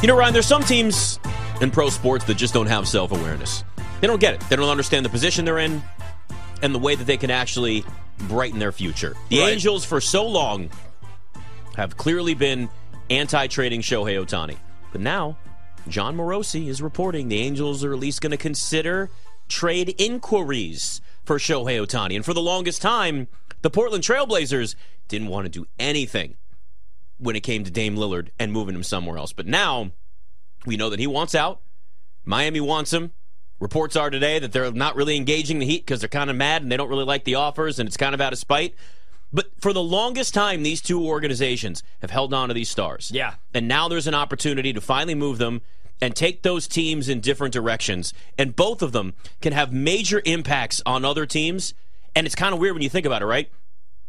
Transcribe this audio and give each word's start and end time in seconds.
You 0.00 0.06
know, 0.06 0.16
Ryan, 0.16 0.32
there's 0.32 0.46
some 0.46 0.62
teams 0.62 1.18
in 1.60 1.72
pro 1.72 1.90
sports 1.90 2.24
that 2.26 2.36
just 2.36 2.54
don't 2.54 2.68
have 2.68 2.86
self 2.86 3.10
awareness. 3.10 3.64
They 4.00 4.06
don't 4.06 4.20
get 4.20 4.34
it. 4.34 4.40
They 4.48 4.54
don't 4.54 4.68
understand 4.68 5.04
the 5.04 5.08
position 5.08 5.44
they're 5.44 5.58
in 5.58 5.82
and 6.62 6.72
the 6.72 6.78
way 6.78 6.94
that 6.94 7.04
they 7.04 7.16
can 7.16 7.32
actually 7.32 7.84
brighten 8.28 8.60
their 8.60 8.70
future. 8.70 9.16
The 9.28 9.40
Right. 9.40 9.52
Angels, 9.54 9.84
for 9.84 10.00
so 10.00 10.24
long, 10.24 10.70
have 11.76 11.96
clearly 11.96 12.34
been 12.34 12.68
anti 13.10 13.48
trading 13.48 13.80
Shohei 13.80 14.24
Ohtani. 14.24 14.56
But 14.92 15.00
now, 15.00 15.36
Jon 15.88 16.16
Morosi 16.16 16.68
is 16.68 16.80
reporting 16.80 17.26
the 17.26 17.40
Angels 17.40 17.82
are 17.82 17.92
at 17.92 17.98
least 17.98 18.20
going 18.20 18.30
to 18.30 18.36
consider 18.36 19.10
trade 19.48 19.96
inquiries 19.98 21.00
for 21.24 21.38
Shohei 21.38 21.84
Ohtani. 21.84 22.14
And 22.14 22.24
for 22.24 22.34
the 22.34 22.40
longest 22.40 22.80
time, 22.80 23.26
the 23.62 23.70
Portland 23.70 24.04
Trailblazers 24.04 24.76
didn't 25.08 25.26
want 25.26 25.46
to 25.46 25.50
do 25.50 25.66
anything 25.80 26.36
when 27.18 27.36
it 27.36 27.40
came 27.40 27.64
to 27.64 27.70
Dame 27.70 27.96
Lillard 27.96 28.28
and 28.38 28.52
moving 28.52 28.74
him 28.74 28.82
somewhere 28.82 29.18
else. 29.18 29.32
But 29.32 29.46
now 29.46 29.90
we 30.66 30.76
know 30.76 30.90
that 30.90 30.98
he 30.98 31.06
wants 31.06 31.34
out. 31.34 31.60
Miami 32.24 32.60
wants 32.60 32.92
him. 32.92 33.12
Reports 33.60 33.96
are 33.96 34.10
today 34.10 34.38
that 34.38 34.52
they're 34.52 34.70
not 34.70 34.94
really 34.94 35.16
engaging 35.16 35.58
the 35.58 35.66
Heat 35.66 35.84
because 35.84 36.00
they're 36.00 36.08
kind 36.08 36.30
of 36.30 36.36
mad 36.36 36.62
and 36.62 36.70
they 36.70 36.76
don't 36.76 36.88
really 36.88 37.04
like 37.04 37.24
the 37.24 37.34
offers 37.34 37.78
and 37.78 37.88
it's 37.88 37.96
kind 37.96 38.14
of 38.14 38.20
out 38.20 38.32
of 38.32 38.38
spite. 38.38 38.74
But 39.32 39.50
for 39.60 39.72
the 39.72 39.82
longest 39.82 40.32
time, 40.32 40.62
these 40.62 40.80
two 40.80 41.04
organizations 41.04 41.82
have 42.00 42.10
held 42.10 42.32
on 42.32 42.48
to 42.48 42.54
these 42.54 42.70
stars. 42.70 43.10
Yeah. 43.12 43.34
And 43.52 43.68
now 43.68 43.88
there's 43.88 44.06
an 44.06 44.14
opportunity 44.14 44.72
to 44.72 44.80
finally 44.80 45.14
move 45.14 45.38
them 45.38 45.60
and 46.00 46.14
take 46.14 46.42
those 46.42 46.68
teams 46.68 47.08
in 47.08 47.20
different 47.20 47.52
directions. 47.52 48.14
And 48.38 48.54
both 48.54 48.80
of 48.80 48.92
them 48.92 49.14
can 49.40 49.52
have 49.52 49.72
major 49.72 50.22
impacts 50.24 50.80
on 50.86 51.04
other 51.04 51.26
teams. 51.26 51.74
And 52.14 52.26
it's 52.26 52.36
kind 52.36 52.54
of 52.54 52.60
weird 52.60 52.74
when 52.74 52.82
you 52.82 52.88
think 52.88 53.06
about 53.06 53.22
it, 53.22 53.26
right? 53.26 53.50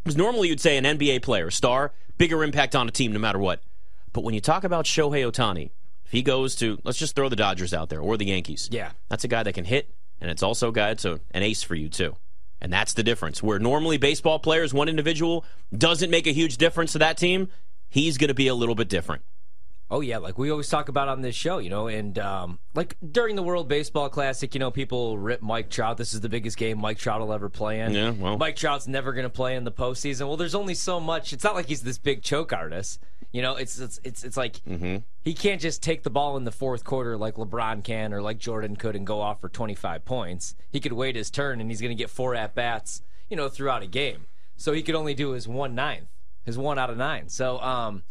Because 0.09 0.18
normally 0.18 0.48
you'd 0.48 0.59
say 0.59 0.76
an 0.76 0.86
NBA 0.86 1.22
player, 1.22 1.52
star, 1.52 1.91
bigger 2.17 2.44
impact 2.44 2.76
on 2.76 2.88
a 2.88 2.91
team 2.91 3.13
no 3.13 3.20
matter 3.20 3.38
what. 3.38 3.62
But 4.12 4.23
when 4.23 4.34
you 4.34 4.41
talk 4.41 4.63
about 4.63 4.86
Shohei 4.86 5.23
Ohtani, 5.23 5.70
if 6.04 6.12
he 6.12 6.23
goes 6.23 6.55
to, 6.55 6.80
let's 6.84 6.98
just 6.98 7.16
throw 7.16 7.30
the 7.30 7.36
Dodgers 7.36 7.76
out 7.76 7.90
there 7.90 8.00
or 8.00 8.17
the 8.17 8.26
Yankees. 8.26 8.70
Yeah. 8.72 8.90
That's 9.09 9.23
a 9.23 9.28
guy 9.28 9.44
that 9.44 9.53
can 9.53 9.66
hit, 9.66 9.94
and 10.19 10.31
it's 10.31 10.42
also 10.42 10.69
a 10.69 10.72
guy 10.72 10.88
that's 10.88 11.06
a, 11.06 11.19
an 11.30 11.44
ace 11.44 11.61
for 11.61 11.75
you, 11.75 11.89
too. 11.89 12.16
And 12.59 12.73
that's 12.73 12.94
the 12.94 13.03
difference. 13.03 13.44
Where 13.44 13.59
normally 13.59 14.00
baseball 14.00 14.39
players, 14.39 14.73
one 14.73 14.89
individual, 14.89 15.45
doesn't 15.78 16.09
make 16.09 16.25
a 16.25 16.31
huge 16.31 16.58
difference 16.58 16.94
to 16.94 16.97
that 16.97 17.16
team, 17.16 17.50
he's 17.88 18.17
going 18.17 18.30
to 18.30 18.34
be 18.34 18.47
a 18.47 18.56
little 18.56 18.73
bit 18.73 18.89
different. 18.89 19.22
Oh 19.92 20.02
yeah, 20.02 20.20
like 20.20 20.38
we 20.38 20.52
always 20.52 20.68
talk 20.68 20.88
about 20.88 21.08
on 21.08 21.22
this 21.22 21.36
show, 21.36 21.58
you 21.58 21.70
know, 21.70 21.88
and 21.88 22.18
um, 22.20 22.59
like 22.76 22.95
during 23.12 23.36
the 23.36 23.42
World 23.42 23.68
Baseball 23.68 24.08
Classic, 24.09 24.54
you 24.54 24.59
know, 24.59 24.70
people 24.70 25.18
rip 25.18 25.42
Mike 25.42 25.72
Trout. 25.72 25.98
This 25.98 26.14
is 26.14 26.22
the 26.22 26.30
biggest 26.30 26.58
game 26.58 26.80
Mike 26.80 27.00
Trout 27.00 27.22
will 27.22 27.34
ever 27.34 27.50
play 27.50 27.80
in. 27.80 27.94
Yeah, 27.94 28.12
well. 28.12 28.38
Mike 28.38 28.56
Trout's 28.56 28.88
never 28.88 29.14
going 29.14 29.23
to 29.23 29.31
play 29.31 29.56
in 29.56 29.64
the 29.64 29.72
postseason. 29.72 30.28
Well, 30.28 30.38
there's 30.38 30.54
only 30.54 30.76
so 30.76 31.00
much. 31.00 31.34
It's 31.34 31.44
not 31.44 31.56
like 31.56 31.66
he's 31.66 31.81
this 31.81 31.98
big 31.98 32.22
choke 32.22 32.54
artist. 32.54 33.00
You 33.31 33.42
know, 33.42 33.56
it's 33.56 33.80
it's 33.80 34.00
it's, 34.04 34.23
it's 34.23 34.38
like 34.38 34.62
he 35.22 35.34
can't 35.34 35.62
just 35.62 35.81
take 35.81 36.03
the 36.03 36.09
ball 36.12 36.38
in 36.38 36.44
the 36.44 36.52
fourth 36.52 36.84
quarter 36.84 37.18
like 37.18 37.36
LeBron 37.36 37.84
can 37.84 38.14
or 38.14 38.22
like 38.22 38.38
Jordan 38.38 38.76
could 38.76 38.96
and 38.96 39.08
go 39.08 39.22
off 39.22 39.42
for 39.42 39.50
25 39.50 40.06
points. 40.06 40.56
He 40.72 40.80
could 40.80 40.94
wait 40.94 41.16
his 41.16 41.31
turn 41.31 41.62
and 41.62 41.70
he's 41.70 41.81
going 41.81 41.96
to 41.96 42.02
get 42.02 42.12
four 42.12 42.36
at 42.36 42.53
bats, 42.53 43.02
you 43.28 43.38
know, 43.38 43.50
throughout 43.50 43.81
a 43.81 43.88
game. 43.88 44.28
So 44.56 44.74
he 44.74 44.84
could 44.84 44.96
only 44.96 45.14
do 45.16 45.31
his 45.31 45.48
one 45.48 45.74
ninth, 45.74 46.09
his 46.44 46.58
one 46.58 46.78
out 46.78 46.90
of 46.90 46.98
nine. 46.98 47.30
So 47.30 47.59
um, 47.59 48.03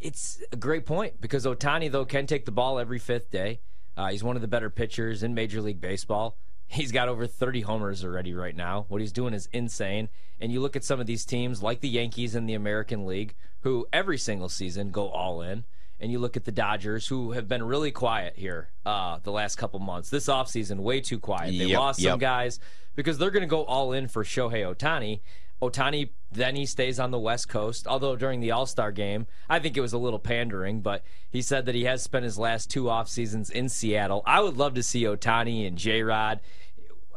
it's 0.00 0.42
a 0.52 0.56
great 0.56 0.86
point 0.86 1.20
because 1.20 1.44
Ohtani 1.44 1.90
though 1.90 2.04
can 2.04 2.26
take 2.26 2.44
the 2.44 2.52
ball 2.52 2.78
every 2.78 2.98
fifth 2.98 3.30
day. 3.30 3.60
Uh, 3.96 4.08
he's 4.10 4.22
one 4.22 4.36
of 4.36 4.42
the 4.42 4.48
better 4.48 4.68
pitchers 4.70 5.22
in 5.22 5.34
Major 5.34 5.60
League 5.62 5.80
Baseball. 5.80 6.36
He's 6.68 6.92
got 6.92 7.08
over 7.08 7.26
30 7.26 7.60
homers 7.62 8.04
already 8.04 8.34
right 8.34 8.54
now. 8.54 8.86
What 8.88 9.00
he's 9.00 9.12
doing 9.12 9.32
is 9.34 9.48
insane. 9.52 10.08
And 10.40 10.52
you 10.52 10.60
look 10.60 10.76
at 10.76 10.84
some 10.84 11.00
of 11.00 11.06
these 11.06 11.24
teams 11.24 11.62
like 11.62 11.80
the 11.80 11.88
Yankees 11.88 12.34
in 12.34 12.46
the 12.46 12.54
American 12.54 13.06
League, 13.06 13.34
who 13.60 13.86
every 13.92 14.18
single 14.18 14.48
season 14.48 14.90
go 14.90 15.08
all 15.08 15.40
in. 15.42 15.64
And 15.98 16.12
you 16.12 16.18
look 16.18 16.36
at 16.36 16.44
the 16.44 16.52
Dodgers, 16.52 17.06
who 17.06 17.32
have 17.32 17.48
been 17.48 17.62
really 17.62 17.90
quiet 17.90 18.34
here 18.36 18.68
uh, 18.84 19.18
the 19.22 19.30
last 19.32 19.56
couple 19.56 19.78
months. 19.78 20.10
This 20.10 20.26
offseason, 20.26 20.80
way 20.80 21.00
too 21.00 21.18
quiet. 21.18 21.52
They 21.52 21.66
Yep, 21.66 21.78
lost 21.78 22.00
yep. 22.00 22.12
some 22.12 22.18
guys 22.18 22.60
because 22.96 23.16
they're 23.16 23.30
going 23.30 23.44
to 23.44 23.46
go 23.46 23.64
all 23.64 23.92
in 23.92 24.08
for 24.08 24.22
Shohei 24.24 24.62
Ohtani. 24.74 25.20
Ohtani 25.62 26.10
then 26.32 26.54
he 26.56 26.66
stays 26.66 26.98
on 27.00 27.10
the 27.12 27.18
West 27.18 27.48
Coast. 27.48 27.86
Although 27.86 28.14
during 28.16 28.40
the 28.40 28.50
All 28.50 28.66
Star 28.66 28.92
game, 28.92 29.26
I 29.48 29.58
think 29.58 29.76
it 29.76 29.80
was 29.80 29.92
a 29.94 29.98
little 29.98 30.18
pandering, 30.18 30.80
but 30.80 31.02
he 31.30 31.40
said 31.40 31.66
that 31.66 31.74
he 31.74 31.84
has 31.84 32.02
spent 32.02 32.24
his 32.24 32.38
last 32.38 32.70
two 32.70 32.90
off 32.90 33.08
seasons 33.08 33.48
in 33.50 33.68
Seattle. 33.68 34.22
I 34.26 34.40
would 34.40 34.56
love 34.56 34.74
to 34.74 34.82
see 34.82 35.04
Ohtani 35.04 35.66
and 35.66 35.78
J 35.78 36.02
Rod, 36.02 36.40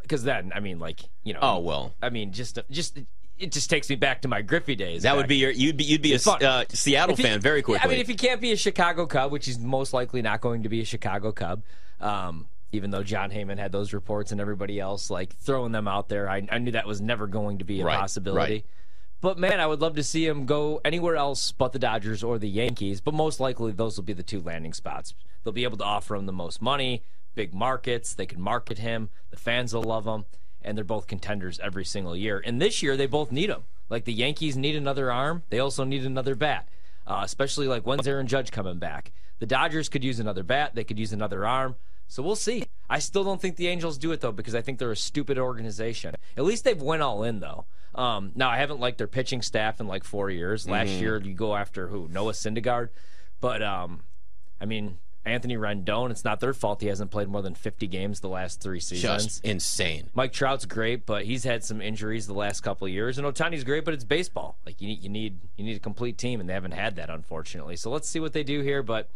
because 0.02 0.24
then 0.24 0.52
I 0.56 0.60
mean, 0.62 0.80
like 0.80 1.02
you 1.24 1.34
know, 1.34 1.40
Oh, 1.42 1.60
well. 1.60 1.94
I 2.02 2.10
mean, 2.10 2.32
just 2.32 2.60
just 2.72 3.00
it 3.38 3.52
just 3.52 3.70
takes 3.70 3.90
me 3.90 3.96
back 3.96 4.22
to 4.24 4.28
my 4.28 4.42
Griffey 4.42 4.76
days. 4.76 5.04
That 5.04 5.12
back 5.12 5.18
would 5.18 5.28
be 5.28 5.38
your, 5.38 5.52
you'd 5.52 5.78
be, 5.78 5.86
you'd 5.86 6.02
be 6.02 6.12
a 6.12 6.16
It's 6.16 6.26
fun. 6.26 6.44
uh, 6.44 6.66
Seattle 6.70 7.16
he- 7.16 7.24
fan 7.24 7.40
very 7.40 7.62
quickly. 7.62 7.86
I 7.86 7.90
mean, 7.90 8.00
if 8.02 8.08
he 8.08 8.16
can't 8.16 8.42
be 8.42 8.52
a 8.52 8.58
Chicago 8.58 9.06
Cub, 9.06 9.32
which 9.32 9.46
he's 9.46 9.58
most 9.60 9.94
likely 9.94 10.22
not 10.22 10.42
going 10.42 10.64
to 10.64 10.70
be 10.70 10.82
a 10.82 10.86
Chicago 10.86 11.32
Cub, 11.32 11.62
um, 12.02 12.48
even 12.72 12.91
though 12.91 13.03
Jon 13.03 13.31
Heyman 13.31 13.57
had 13.57 13.72
those 13.72 13.94
reports 13.94 14.31
and 14.31 14.40
everybody 14.40 14.80
else 14.80 15.09
like 15.09 15.35
throwing 15.35 15.72
them 15.72 15.88
out 15.88 16.09
there, 16.09 16.30
I, 16.30 16.47
I 16.52 16.57
knew 16.59 16.72
that 16.72 16.85
was 16.88 17.02
never 17.02 17.28
going 17.28 17.57
to 17.59 17.66
be 17.66 17.81
a 17.81 17.85
Right, 17.85 17.97
possibility. 18.00 18.53
right. 18.53 18.66
But 19.22 19.38
man, 19.38 19.59
I 19.59 19.68
would 19.68 19.81
love 19.81 19.96
to 19.96 20.03
see 20.03 20.25
him 20.25 20.46
go 20.46 20.79
anywhere 20.85 21.16
else 21.18 21.52
but 21.52 21.74
the 21.74 21.79
Dodgers 21.79 22.24
or 22.24 22.40
the 22.40 22.47
Yankees. 22.47 23.02
But 23.02 23.13
most 23.13 23.40
likely, 23.40 23.72
those 23.74 23.97
will 23.97 24.06
be 24.06 24.13
the 24.13 24.24
two 24.24 24.40
landing 24.41 24.74
spots. 24.74 25.13
They'll 25.44 25.52
be 25.53 25.66
able 25.66 25.78
to 25.78 25.84
offer 25.84 26.16
him 26.16 26.25
the 26.25 26.31
most 26.31 26.62
money, 26.62 27.03
big 27.35 27.53
markets. 27.53 28.13
They 28.13 28.25
can 28.25 28.40
market 28.41 28.78
him. 28.78 29.09
The 29.31 29.38
fans 29.38 29.74
will 29.74 29.84
love 29.84 30.06
him, 30.06 30.25
and 30.62 30.78
they're 30.78 30.85
both 30.85 31.08
contenders 31.08 31.59
every 31.62 31.84
single 31.84 32.16
year. 32.16 32.41
And 32.46 32.62
this 32.62 32.81
year, 32.81 32.96
they 32.96 33.08
both 33.08 33.31
need 33.31 33.50
him. 33.50 33.63
Like 33.90 34.06
the 34.06 34.13
Yankees 34.13 34.56
need 34.56 34.75
another 34.75 35.12
arm, 35.12 35.44
they 35.50 35.59
also 35.59 35.84
need 35.84 36.06
another 36.06 36.35
bat. 36.35 36.69
Uh, 37.08 37.22
especially 37.24 37.68
like 37.68 37.88
when's 37.88 38.08
Aaron 38.08 38.28
Judge 38.28 38.52
coming 38.52 38.78
back? 38.78 39.12
The 39.40 39.47
Dodgers 39.47 39.90
could 39.90 40.03
use 40.03 40.19
another 40.19 40.44
bat. 40.44 40.75
They 40.75 40.84
could 40.84 41.00
use 41.00 41.12
another 41.12 41.46
arm. 41.46 41.75
So 42.09 42.22
we'll 42.24 42.36
see. 42.36 42.66
I 42.90 43.00
still 43.00 43.24
don't 43.24 43.40
think 43.42 43.56
the 43.56 43.68
Angels 43.68 43.97
do 43.97 44.12
it 44.12 44.20
though 44.20 44.31
because 44.34 44.56
I 44.56 44.62
think 44.62 44.80
they're 44.80 44.92
a 44.92 44.96
stupid 44.97 45.38
organization. 45.38 46.16
At 46.36 46.44
least 46.44 46.64
they've 46.66 46.81
went 46.81 47.02
all 47.03 47.24
in 47.24 47.40
though. 47.40 47.66
Um, 47.96 48.31
now 48.36 48.50
I 48.50 48.58
haven't 48.58 48.80
liked 48.80 48.97
their 48.97 49.08
pitching 49.08 49.42
staff 49.42 49.80
in 49.80 49.88
like 49.88 50.03
four 50.03 50.30
years. 50.30 50.68
Last 50.68 50.90
Mm-hmm. 50.90 51.02
year 51.02 51.22
you 51.22 51.34
go 51.34 51.56
after 51.56 51.88
who 51.88 52.08
Noah 52.12 52.34
Syndergaard, 52.34 52.90
but 53.40 53.62
um, 53.64 54.02
I 54.59 54.66
mean 54.66 54.97
Anthony 55.25 55.56
Rendon. 55.56 56.09
It's 56.09 56.24
not 56.24 56.40
their 56.40 56.53
fault 56.53 56.81
he 56.81 56.88
hasn't 56.88 57.12
played 57.12 57.28
more 57.28 57.42
than 57.44 57.53
50 57.53 57.86
games 57.88 58.22
the 58.22 58.30
last 58.30 58.62
three 58.62 58.80
seasons. 58.80 59.24
just 59.26 59.46
insane. 59.46 60.09
Mike 60.16 60.31
Trout's 60.34 60.66
great, 60.66 61.06
but 61.06 61.26
he's 61.26 61.44
had 61.44 61.64
some 61.64 61.81
injuries 61.81 62.26
the 62.26 62.34
last 62.34 62.62
couple 62.62 62.88
of 62.88 62.94
years. 62.94 63.18
And 63.20 63.28
Ohtani's 63.28 63.64
great, 63.64 63.86
but 63.86 63.94
it's 63.94 64.03
baseball. 64.06 64.58
Like 64.66 64.81
you 64.81 64.88
need 64.88 65.03
you 65.03 65.09
need 65.09 65.40
you 65.58 65.66
need 65.66 65.78
a 65.78 65.80
complete 65.81 66.18
team, 66.18 66.40
and 66.40 66.50
they 66.50 66.53
haven't 66.53 66.72
had 66.72 66.96
that 66.96 67.09
unfortunately. 67.12 67.76
So 67.76 67.91
let's 67.91 68.09
see 68.09 68.20
what 68.20 68.34
they 68.34 68.44
do 68.44 68.62
here. 68.62 68.81
But 68.81 69.09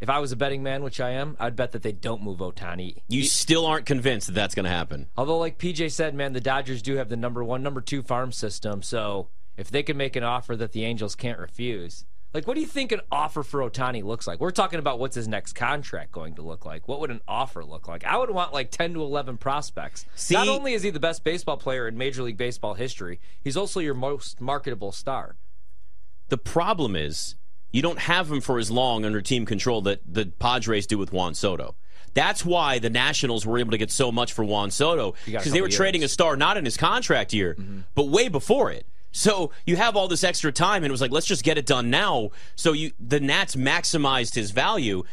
if 0.00 0.08
I 0.08 0.18
was 0.18 0.32
a 0.32 0.36
betting 0.36 0.62
man, 0.62 0.82
which 0.82 1.00
I 1.00 1.10
am, 1.10 1.36
I'd 1.38 1.56
bet 1.56 1.72
that 1.72 1.82
they 1.82 1.92
don't 1.92 2.22
move 2.22 2.38
Ohtani. 2.38 3.02
You 3.08 3.24
still 3.24 3.66
aren't 3.66 3.86
convinced 3.86 4.26
that 4.28 4.32
that's 4.34 4.54
going 4.54 4.64
to 4.64 4.70
happen. 4.70 5.08
Although, 5.16 5.38
like 5.38 5.58
PJ 5.58 5.90
said, 5.92 6.14
man, 6.14 6.32
the 6.32 6.40
Dodgers 6.40 6.82
do 6.82 6.96
have 6.96 7.08
the 7.08 7.16
number 7.16 7.44
one, 7.44 7.62
number 7.62 7.80
two 7.80 8.02
farm 8.02 8.32
system. 8.32 8.82
So 8.82 9.28
if 9.56 9.70
they 9.70 9.82
can 9.82 9.96
make 9.96 10.16
an 10.16 10.22
offer 10.24 10.56
that 10.56 10.72
the 10.72 10.84
Angels 10.84 11.14
can't 11.14 11.38
refuse, 11.38 12.06
like 12.32 12.46
what 12.46 12.54
do 12.54 12.60
you 12.60 12.66
think 12.66 12.92
an 12.92 13.00
offer 13.10 13.42
for 13.42 13.60
Ohtani 13.68 14.02
looks 14.04 14.26
like? 14.26 14.40
We're 14.40 14.52
talking 14.52 14.78
about 14.78 14.98
what's 15.00 15.16
his 15.16 15.26
next 15.28 15.52
contract 15.54 16.12
going 16.12 16.36
to 16.36 16.42
look 16.42 16.64
like. 16.64 16.86
What 16.88 17.00
would 17.00 17.10
an 17.10 17.20
offer 17.26 17.64
look 17.64 17.88
like? 17.88 18.04
I 18.04 18.16
would 18.16 18.30
want 18.30 18.52
like 18.54 18.70
10 18.70 18.94
to 18.94 19.02
11 19.02 19.36
prospects. 19.36 20.06
See- 20.14 20.34
Not 20.34 20.48
only 20.48 20.72
is 20.72 20.82
he 20.82 20.90
the 20.90 21.00
best 21.00 21.24
baseball 21.24 21.56
player 21.56 21.88
in 21.88 21.98
Major 21.98 22.22
League 22.22 22.36
Baseball 22.38 22.74
history, 22.74 23.20
he's 23.42 23.56
also 23.56 23.80
your 23.80 23.94
most 23.94 24.40
marketable 24.40 24.92
star. 24.92 25.36
The 26.28 26.38
problem 26.38 26.94
is 26.94 27.34
you 27.72 27.82
don't 27.82 27.98
have 27.98 28.30
him 28.30 28.40
for 28.40 28.58
as 28.58 28.70
long 28.70 29.04
under 29.04 29.20
team 29.20 29.46
control 29.46 29.82
that 29.82 30.00
the 30.06 30.26
Padres 30.38 30.86
do 30.86 30.98
with 30.98 31.12
Juan 31.12 31.34
Soto. 31.34 31.74
That's 32.14 32.44
why 32.44 32.78
the 32.78 32.90
Nationals 32.90 33.46
were 33.46 33.58
able 33.58 33.70
to 33.70 33.78
get 33.78 33.90
so 33.90 34.10
much 34.10 34.32
for 34.32 34.44
Juan 34.44 34.70
Soto 34.70 35.14
You 35.26 35.32
got 35.32 35.38
a 35.38 35.40
because 35.40 35.52
they 35.52 35.60
were 35.60 35.68
couple 35.68 35.76
trading 35.76 36.04
a 36.04 36.08
star 36.08 36.36
not 36.36 36.56
in 36.56 36.64
his 36.64 36.76
contract 36.76 37.32
year, 37.32 37.54
mm-hmm. 37.54 37.80
but 37.94 38.08
way 38.08 38.28
before 38.28 38.70
it. 38.72 38.86
So 39.12 39.50
you 39.66 39.76
have 39.76 39.96
all 39.96 40.08
this 40.08 40.22
extra 40.22 40.52
time, 40.52 40.82
and 40.82 40.86
it 40.86 40.92
was 40.92 41.00
like, 41.00 41.10
let's 41.10 41.26
just 41.26 41.42
get 41.42 41.58
it 41.58 41.66
done 41.66 41.90
now. 41.90 42.30
So 42.54 42.72
you, 42.72 42.92
the 42.98 43.20
Nats 43.20 43.56
maximized 43.56 44.34
his 44.34 44.50
value. 44.52 45.04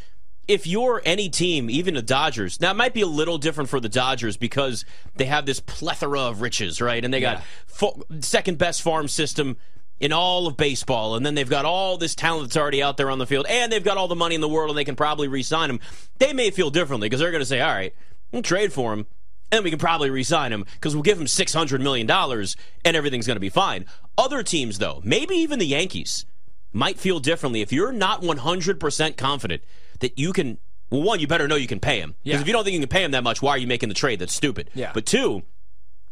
If 0.46 0.66
you're 0.66 1.02
any 1.04 1.28
team, 1.28 1.68
even 1.68 1.94
the 1.94 2.02
Dodgers, 2.02 2.60
now 2.60 2.70
it 2.70 2.76
might 2.76 2.94
be 2.94 3.02
a 3.02 3.06
little 3.06 3.38
different 3.38 3.68
for 3.68 3.80
the 3.80 3.88
Dodgers 3.88 4.36
because 4.36 4.84
they 5.16 5.26
have 5.26 5.46
this 5.46 5.60
plethora 5.60 6.20
of 6.20 6.40
riches, 6.40 6.80
right? 6.80 7.04
And 7.04 7.12
they 7.12 7.20
got 7.20 7.42
fo- 7.66 8.02
second 8.20 8.56
best 8.56 8.82
farm 8.82 9.08
system 9.08 9.56
in 10.00 10.12
all 10.12 10.46
of 10.46 10.56
baseball, 10.56 11.16
and 11.16 11.26
then 11.26 11.34
they've 11.34 11.48
got 11.50 11.64
all 11.64 11.96
this 11.98 12.14
talent 12.14 12.48
that's 12.48 12.56
already 12.56 12.82
out 12.82 12.96
there 12.96 13.10
on 13.10 13.18
the 13.18 13.26
field, 13.26 13.46
and 13.48 13.72
they've 13.72 13.82
got 13.84 13.96
all 13.96 14.08
the 14.08 14.14
money 14.14 14.34
in 14.34 14.40
the 14.40 14.48
world, 14.48 14.70
and 14.70 14.78
they 14.78 14.84
can 14.84 14.94
probably 14.96 15.26
re-sign 15.28 15.70
him. 15.70 15.80
They 16.18 16.32
may 16.32 16.50
feel 16.50 16.70
differently 16.70 17.08
because 17.08 17.20
they're 17.20 17.30
going 17.32 17.40
to 17.42 17.46
say, 17.46 17.60
"All 17.60 17.72
right, 17.74 17.94
we'll 18.30 18.42
trade 18.42 18.72
for 18.72 18.92
him, 18.92 19.06
and 19.50 19.64
we 19.64 19.70
can 19.70 19.78
probably 19.78 20.10
re-sign 20.10 20.52
him 20.52 20.64
because 20.74 20.94
we'll 20.94 21.02
give 21.02 21.20
him 21.20 21.26
six 21.26 21.52
hundred 21.52 21.80
million 21.80 22.06
dollars, 22.06 22.56
and 22.84 22.96
everything's 22.96 23.26
going 23.26 23.36
to 23.36 23.40
be 23.40 23.48
fine." 23.48 23.86
Other 24.16 24.42
teams, 24.42 24.78
though, 24.78 25.00
maybe 25.04 25.34
even 25.36 25.58
the 25.58 25.66
Yankees, 25.66 26.26
might 26.72 26.98
feel 26.98 27.18
differently 27.18 27.60
if 27.60 27.72
you're 27.72 27.92
not 27.92 28.22
one 28.22 28.36
hundred 28.38 28.78
percent 28.78 29.16
confident 29.16 29.62
that 30.00 30.18
you 30.18 30.32
can. 30.32 30.58
Well, 30.90 31.02
one, 31.02 31.20
you 31.20 31.26
better 31.26 31.46
know 31.48 31.56
you 31.56 31.66
can 31.66 31.80
pay 31.80 32.00
him 32.00 32.14
because 32.22 32.38
Yeah. 32.38 32.40
if 32.40 32.46
you 32.46 32.52
don't 32.54 32.64
think 32.64 32.72
you 32.74 32.80
can 32.80 32.88
pay 32.88 33.04
him 33.04 33.10
that 33.10 33.22
much, 33.22 33.42
why 33.42 33.50
are 33.50 33.58
you 33.58 33.66
making 33.66 33.90
the 33.90 33.94
trade? 33.94 34.20
That's 34.20 34.32
stupid. 34.32 34.70
Yeah. 34.74 34.92
But 34.94 35.04
two, 35.04 35.42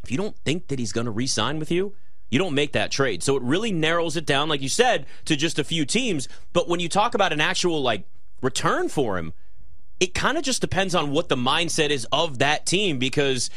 if 0.05 0.11
you 0.11 0.19
don't 0.19 0.37
think 0.45 0.69
that 0.69 0.79
he's 0.79 0.93
going 0.93 1.07
to 1.07 1.11
re-sign 1.11 1.59
with 1.59 1.71
you, 1.71 1.95
you 2.31 2.39
don't 2.39 2.55
make 2.55 2.73
that 2.73 2.91
trade. 2.91 3.23
So 3.23 3.37
it 3.37 3.43
really 3.43 3.73
narrows 3.73 4.17
it 4.17 4.27
down, 4.27 4.49
like 4.49 4.63
you 4.63 4.69
said, 4.69 5.07
to 5.27 5.37
just 5.37 5.59
a 5.59 5.65
few 5.65 5.85
teams. 5.85 6.29
But 6.53 6.69
when 6.69 6.81
you 6.81 6.89
talk 6.89 7.15
about 7.15 7.33
an 7.33 7.41
actual 7.41 7.83
like 7.83 8.05
return 8.41 8.89
for 8.89 9.19
him. 9.19 9.33
It 9.99 10.15
kind 10.15 10.37
of 10.37 10.45
just 10.45 10.61
depends 10.61 10.95
on 10.95 11.11
what 11.11 11.29
the 11.29 11.37
mindset 11.37 11.91
is 11.91 12.07
of 12.13 12.39
that 12.39 12.67
team 12.67 12.99
because 12.99 13.51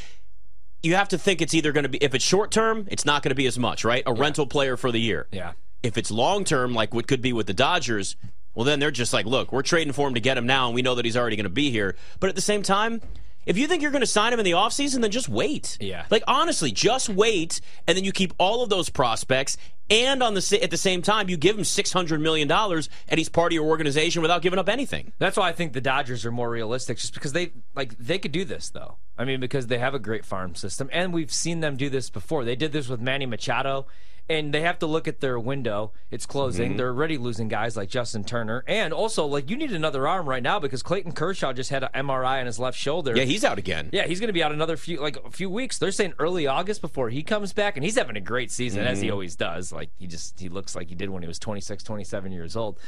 you 0.81 0.95
have 0.95 1.09
to 1.09 1.17
think 1.17 1.41
it's 1.41 1.53
either 1.53 1.71
going 1.71 1.83
to 1.83 1.89
be 1.89 1.97
if 1.97 2.15
it's 2.15 2.23
short 2.23 2.51
term, 2.51 2.87
it's 2.89 3.05
not 3.05 3.21
going 3.21 3.31
to 3.31 3.35
be 3.35 3.45
as 3.45 3.59
much, 3.59 3.83
right? 3.83 4.03
A 4.05 4.13
yeah. 4.13 4.21
rental 4.21 4.47
player 4.47 4.77
for 4.77 4.91
the 4.91 4.99
year. 4.99 5.27
Yeah. 5.31 5.53
If 5.83 5.97
it's 5.97 6.11
long 6.11 6.45
term, 6.45 6.73
like 6.73 6.93
what 6.93 7.07
could 7.07 7.21
be 7.21 7.33
with 7.33 7.47
the 7.47 7.53
Dodgers, 7.53 8.15
well, 8.55 8.65
then 8.65 8.79
they're 8.79 8.91
just 8.91 9.13
like, 9.13 9.25
look, 9.25 9.51
we're 9.51 9.61
trading 9.61 9.93
for 9.93 10.07
him 10.07 10.13
to 10.13 10.19
get 10.19 10.37
him 10.37 10.45
now, 10.45 10.67
and 10.67 10.75
we 10.75 10.81
know 10.81 10.95
that 10.95 11.05
he's 11.05 11.15
already 11.15 11.35
going 11.35 11.45
to 11.45 11.49
be 11.49 11.71
here. 11.71 11.95
But 12.19 12.29
at 12.29 12.35
the 12.35 12.41
same 12.41 12.63
time, 12.63 13.01
if 13.45 13.57
you 13.57 13.67
think 13.67 13.81
you're 13.81 13.91
going 13.91 14.01
to 14.01 14.07
sign 14.07 14.33
him 14.33 14.39
in 14.39 14.45
the 14.45 14.51
offseason, 14.51 15.01
then 15.01 15.11
just 15.11 15.29
wait. 15.29 15.77
Yeah. 15.79 16.05
Like 16.09 16.23
honestly, 16.27 16.71
just 16.71 17.09
wait, 17.09 17.61
and 17.87 17.97
then 17.97 18.03
you 18.03 18.11
keep 18.11 18.33
all 18.37 18.63
of 18.63 18.69
those 18.69 18.89
prospects, 18.89 19.57
and 19.89 20.21
on 20.21 20.35
the 20.35 20.59
at 20.61 20.69
the 20.69 20.77
same 20.77 21.01
time, 21.01 21.29
you 21.29 21.37
give 21.37 21.57
him 21.57 21.63
six 21.63 21.91
hundred 21.91 22.21
million 22.21 22.47
dollars, 22.47 22.89
and 23.07 23.17
he's 23.17 23.29
part 23.29 23.51
of 23.51 23.55
your 23.55 23.65
organization 23.65 24.21
without 24.21 24.41
giving 24.41 24.59
up 24.59 24.69
anything. 24.69 25.13
That's 25.17 25.37
why 25.37 25.49
I 25.49 25.53
think 25.53 25.73
the 25.73 25.81
Dodgers 25.81 26.25
are 26.25 26.31
more 26.31 26.49
realistic, 26.49 26.97
just 26.97 27.13
because 27.13 27.33
they 27.33 27.53
like 27.75 27.97
they 27.97 28.19
could 28.19 28.31
do 28.31 28.45
this 28.45 28.69
though. 28.69 28.97
I 29.17 29.25
mean, 29.25 29.39
because 29.39 29.67
they 29.67 29.79
have 29.79 29.93
a 29.93 29.99
great 29.99 30.25
farm 30.25 30.55
system, 30.55 30.89
and 30.91 31.13
we've 31.13 31.33
seen 31.33 31.59
them 31.59 31.75
do 31.75 31.89
this 31.89 32.09
before. 32.09 32.45
They 32.45 32.55
did 32.55 32.71
this 32.71 32.87
with 32.87 33.01
Manny 33.01 33.25
Machado 33.25 33.87
and 34.29 34.53
they 34.53 34.61
have 34.61 34.77
to 34.79 34.85
look 34.85 35.07
at 35.07 35.19
their 35.21 35.39
window. 35.39 35.91
It's 36.11 36.25
closing. 36.25 36.69
Mm-hmm. 36.69 36.77
They're 36.77 36.89
already 36.89 37.17
losing 37.17 37.47
guys 37.47 37.75
like 37.75 37.89
Justin 37.89 38.23
Turner, 38.23 38.63
and 38.67 38.93
also 38.93 39.25
like 39.25 39.49
you 39.49 39.57
need 39.57 39.71
another 39.71 40.07
arm 40.07 40.29
right 40.29 40.43
now 40.43 40.59
because 40.59 40.83
Clayton 40.83 41.13
Kershaw 41.13 41.51
just 41.51 41.71
had 41.71 41.83
an 41.83 41.89
MRI 41.95 42.39
on 42.39 42.45
his 42.45 42.59
left 42.59 42.77
shoulder. 42.77 43.15
Yeah, 43.15 43.23
he's 43.23 43.43
out 43.43 43.57
again. 43.57 43.89
Yeah, 43.91 44.05
he's 44.05 44.19
going 44.19 44.27
to 44.27 44.33
be 44.33 44.43
out 44.43 44.51
another 44.51 44.77
few 44.77 45.01
like 45.01 45.17
a 45.25 45.31
few 45.31 45.49
weeks. 45.49 45.79
They're 45.79 45.91
saying 45.91 46.13
early 46.19 46.45
August 46.45 46.81
before 46.81 47.09
he 47.09 47.23
comes 47.23 47.53
back, 47.53 47.75
and 47.75 47.83
he's 47.83 47.97
having 47.97 48.15
a 48.15 48.21
great 48.21 48.51
season 48.51 48.81
mm-hmm. 48.81 48.91
as 48.91 49.01
he 49.01 49.07
mm-hmm. 49.07 49.13
always 49.13 49.35
does. 49.35 49.71
Like 49.71 49.89
he 49.97 50.05
just 50.05 50.39
he 50.39 50.47
looks 50.47 50.75
like 50.75 50.89
he 50.89 50.95
did 50.95 51.09
when 51.09 51.23
he 51.23 51.27
was 51.27 51.39
26, 51.39 51.83
27 51.83 52.31
years 52.31 52.55
old. 52.55 52.79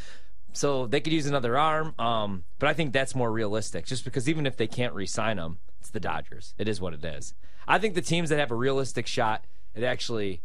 So 0.53 0.85
they 0.85 0.99
could 0.99 1.13
use 1.13 1.27
another 1.27 1.57
arm, 1.57 1.95
um, 1.97 2.43
but 2.59 2.67
I 2.67 2.73
think 2.73 2.91
that's 2.91 3.15
more 3.15 3.31
realistic. 3.31 3.85
Just 3.85 4.03
because 4.03 4.27
even 4.27 4.45
if 4.45 4.57
they 4.57 4.67
can't 4.67 4.93
re-sign 4.93 5.37
him, 5.37 5.59
it's 5.79 5.89
the 5.89 5.99
Dodgers. 6.01 6.53
It 6.57 6.67
is 6.67 6.81
what 6.81 6.93
it 6.93 7.05
is. 7.05 7.33
I 7.67 7.79
think 7.79 7.95
the 7.95 8.01
teams 8.01 8.29
that 8.29 8.39
have 8.39 8.51
a 8.51 8.55
realistic 8.55 9.07
shot 9.07 9.45
at 9.75 9.83
actually 9.83 10.41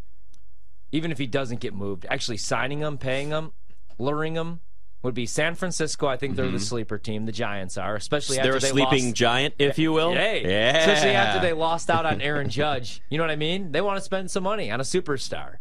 even 0.92 1.10
if 1.10 1.18
he 1.18 1.26
doesn't 1.26 1.60
get 1.60 1.74
moved, 1.74 2.06
actually 2.08 2.36
signing 2.36 2.80
him, 2.80 2.98
paying 2.98 3.30
him, 3.30 3.52
luring 3.98 4.34
him 4.34 4.60
would 5.02 5.14
be 5.14 5.26
San 5.26 5.54
Francisco. 5.54 6.06
I 6.06 6.16
think 6.16 6.32
mm-hmm. 6.32 6.36
they're 6.36 6.46
the 6.50 6.56
mm-hmm. 6.58 6.64
sleeper 6.64 6.98
team. 6.98 7.26
The 7.26 7.32
Giants 7.32 7.76
are, 7.78 7.96
especially 7.96 8.38
after 8.38 8.50
they're 8.50 8.58
a 8.58 8.60
they 8.60 8.68
sleeping 8.68 9.04
lost. 9.06 9.16
giant, 9.16 9.54
if 9.58 9.78
you 9.78 9.92
will. 9.92 10.12
Hey, 10.12 10.42
yeah. 10.44 10.78
Especially 10.78 11.10
after 11.10 11.40
they 11.40 11.52
lost 11.52 11.90
out 11.90 12.06
on 12.06 12.20
Aaron 12.20 12.48
Judge. 12.48 13.00
You 13.08 13.18
know 13.18 13.24
what 13.24 13.30
I 13.30 13.36
mean? 13.36 13.72
They 13.72 13.80
want 13.80 13.98
to 13.98 14.04
spend 14.04 14.30
some 14.30 14.42
money 14.42 14.70
on 14.70 14.80
a 14.80 14.84
superstar, 14.84 15.56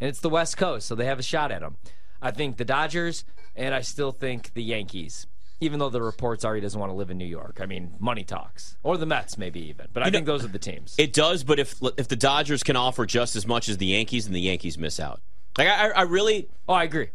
and 0.00 0.08
it's 0.08 0.20
the 0.20 0.30
West 0.30 0.56
Coast, 0.56 0.86
so 0.86 0.94
they 0.94 1.06
have 1.06 1.18
a 1.18 1.24
shot 1.24 1.50
at 1.50 1.62
him. 1.62 1.76
I 2.22 2.30
think 2.30 2.56
the 2.56 2.64
Dodgers, 2.64 3.24
and 3.54 3.74
I 3.74 3.80
still 3.80 4.12
think 4.12 4.54
the 4.54 4.62
Yankees 4.62 5.26
even 5.64 5.78
though 5.78 5.90
the 5.90 6.02
reports 6.02 6.44
are 6.44 6.54
he 6.54 6.60
doesn't 6.60 6.78
want 6.78 6.90
to 6.90 6.94
live 6.94 7.10
in 7.10 7.18
New 7.18 7.24
York. 7.24 7.58
I 7.60 7.66
mean, 7.66 7.94
money 7.98 8.24
talks, 8.24 8.76
or 8.82 8.96
the 8.96 9.06
Mets 9.06 9.36
maybe 9.36 9.60
even. 9.68 9.88
But 9.92 10.02
I 10.02 10.06
you 10.06 10.12
think 10.12 10.26
know, 10.26 10.32
those 10.34 10.44
are 10.44 10.48
the 10.48 10.58
teams. 10.58 10.94
It 10.98 11.12
does, 11.12 11.44
but 11.44 11.58
if 11.58 11.76
if 11.96 12.08
the 12.08 12.16
Dodgers 12.16 12.62
can 12.62 12.76
offer 12.76 13.06
just 13.06 13.36
as 13.36 13.46
much 13.46 13.68
as 13.68 13.78
the 13.78 13.86
Yankees, 13.86 14.24
then 14.24 14.34
the 14.34 14.40
Yankees 14.40 14.78
miss 14.78 15.00
out. 15.00 15.20
Like 15.58 15.68
I, 15.68 15.90
I 15.90 16.02
really. 16.02 16.48
Oh, 16.68 16.74
I 16.74 16.84
agree. 16.84 17.08